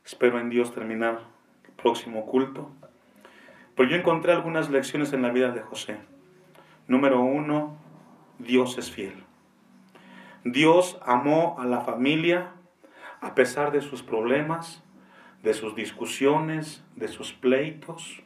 espero 0.04 0.38
en 0.38 0.48
Dios 0.48 0.72
terminar 0.72 1.22
el 1.64 1.72
próximo 1.72 2.24
culto, 2.26 2.70
pero 3.74 3.88
yo 3.88 3.96
encontré 3.96 4.32
algunas 4.32 4.70
lecciones 4.70 5.12
en 5.12 5.22
la 5.22 5.30
vida 5.30 5.50
de 5.50 5.62
José. 5.62 5.98
Número 6.86 7.20
uno, 7.20 7.76
Dios 8.38 8.78
es 8.78 8.92
fiel. 8.92 9.24
Dios 10.44 11.00
amó 11.04 11.56
a 11.58 11.64
la 11.64 11.80
familia 11.80 12.52
a 13.20 13.34
pesar 13.34 13.72
de 13.72 13.80
sus 13.80 14.02
problemas, 14.02 14.83
de 15.44 15.52
sus 15.52 15.74
discusiones, 15.74 16.82
de 16.96 17.06
sus 17.06 17.34
pleitos, 17.34 18.22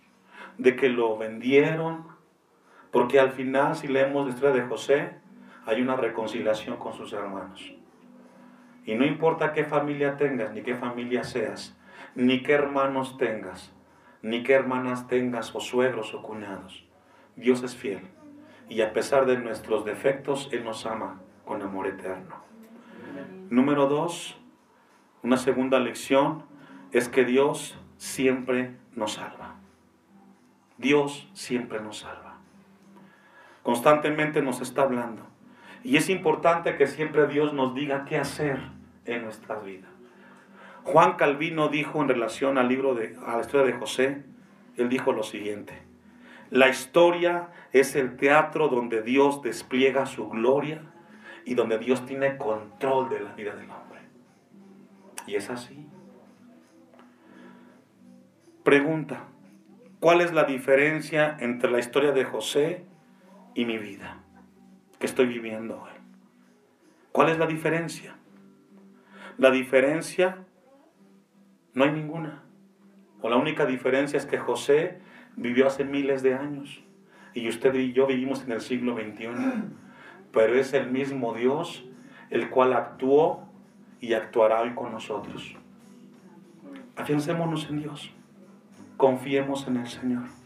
de 0.57 0.76
que 0.76 0.88
lo 0.88 1.18
vendieron, 1.18 2.07
porque 2.92 3.18
al 3.18 3.33
final 3.33 3.74
si 3.74 3.88
leemos 3.88 4.24
la 4.24 4.33
historia 4.33 4.62
de 4.62 4.68
José, 4.68 5.11
hay 5.66 5.83
una 5.83 5.96
reconciliación 5.96 6.76
con 6.76 6.94
sus 6.94 7.12
hermanos. 7.12 7.74
Y 8.85 8.94
no 8.94 9.04
importa 9.04 9.52
qué 9.52 9.64
familia 9.64 10.16
tengas, 10.16 10.52
ni 10.52 10.62
qué 10.62 10.76
familia 10.76 11.24
seas, 11.24 11.76
ni 12.14 12.42
qué 12.42 12.52
hermanos 12.52 13.18
tengas, 13.18 13.74
ni 14.22 14.44
qué 14.44 14.52
hermanas 14.52 15.09
tengas, 15.09 15.54
o 15.57 15.61
suegros 15.61 16.14
o 16.14 16.22
cuñados, 16.22 16.87
Dios 17.35 17.64
es 17.64 17.76
fiel. 17.76 18.02
Y 18.68 18.81
a 18.83 18.92
pesar 18.92 19.26
de 19.26 19.38
nuestros 19.38 19.85
defectos, 19.85 20.48
Él 20.52 20.62
nos 20.64 20.87
ama 20.87 21.20
con 21.44 21.62
amor 21.62 21.88
eterno. 21.88 22.37
Número 23.50 23.88
dos, 23.88 24.38
una 25.22 25.37
segunda 25.37 25.81
lección, 25.81 26.48
es 26.92 27.09
que 27.09 27.24
Dios 27.24 27.79
siempre 27.96 28.77
nos 28.94 29.14
salva. 29.14 29.57
Dios 30.79 31.29
siempre 31.35 31.81
nos 31.81 31.98
salva. 31.98 32.38
Constantemente 33.62 34.42
nos 34.42 34.61
está 34.61 34.83
hablando. 34.83 35.27
Y 35.85 35.96
es 35.96 36.09
importante 36.09 36.77
que 36.77 36.87
siempre 36.87 37.27
Dios 37.27 37.53
nos 37.53 37.74
diga 37.74 38.05
qué 38.05 38.16
hacer 38.16 38.61
en 39.05 39.24
nuestra 39.24 39.57
vida. 39.57 39.88
Juan 40.85 41.16
Calvino 41.16 41.68
dijo 41.68 42.01
en 42.01 42.09
relación 42.09 42.57
al 42.59 42.68
libro 42.68 42.94
de 42.94 43.16
a 43.27 43.37
la 43.37 43.42
historia 43.42 43.66
de 43.66 43.79
José, 43.79 44.24
él 44.77 44.88
dijo 44.88 45.12
lo 45.12 45.22
siguiente: 45.22 45.83
La 46.51 46.68
historia 46.68 47.48
es 47.72 47.94
el 47.96 48.16
teatro 48.16 48.68
donde 48.68 49.03
Dios 49.03 49.42
despliega 49.42 50.07
su 50.07 50.29
gloria 50.29 50.83
y 51.44 51.55
donde 51.55 51.79
Dios 51.79 52.07
tiene 52.07 52.37
control 52.37 53.09
de 53.09 53.20
la 53.20 53.35
vida 53.35 53.55
del 53.55 53.70
hombre. 53.70 54.01
Y 55.27 55.35
es 55.35 55.51
así. 55.51 55.88
Pregunta, 58.68 59.24
¿cuál 59.98 60.20
es 60.20 60.35
la 60.35 60.44
diferencia 60.44 61.38
entre 61.40 61.70
la 61.70 61.78
historia 61.78 62.12
de 62.12 62.24
José 62.24 62.85
y 63.54 63.64
mi 63.64 63.78
vida 63.78 64.18
que 64.98 65.07
estoy 65.07 65.24
viviendo 65.24 65.81
hoy? 65.81 65.92
¿Cuál 67.11 67.31
es 67.31 67.38
la 67.38 67.46
diferencia? 67.46 68.16
La 69.38 69.50
diferencia 69.50 70.44
no 71.72 71.85
hay 71.85 71.92
ninguna. 71.92 72.42
O 73.22 73.31
la 73.31 73.37
única 73.37 73.64
diferencia 73.64 74.18
es 74.18 74.26
que 74.26 74.37
José 74.37 74.98
vivió 75.35 75.66
hace 75.66 75.85
miles 75.85 76.22
de 76.22 76.35
años 76.35 76.83
y 77.33 77.48
usted 77.48 77.74
y 77.74 77.94
yo 77.94 78.07
vivimos 78.07 78.44
en 78.44 78.52
el 78.52 78.61
siglo 78.61 78.94
XXI. 78.96 79.28
Pero 80.31 80.57
es 80.57 80.74
el 80.74 80.90
mismo 80.90 81.33
Dios 81.33 81.87
el 82.28 82.50
cual 82.50 82.74
actuó 82.74 83.48
y 84.02 84.12
actuará 84.12 84.61
hoy 84.61 84.74
con 84.74 84.92
nosotros. 84.92 85.57
Afiancémonos 86.96 87.70
en 87.70 87.78
Dios 87.78 88.12
confiemos 88.99 89.67
en 89.69 89.77
el 89.79 89.89
Señor. 89.89 90.38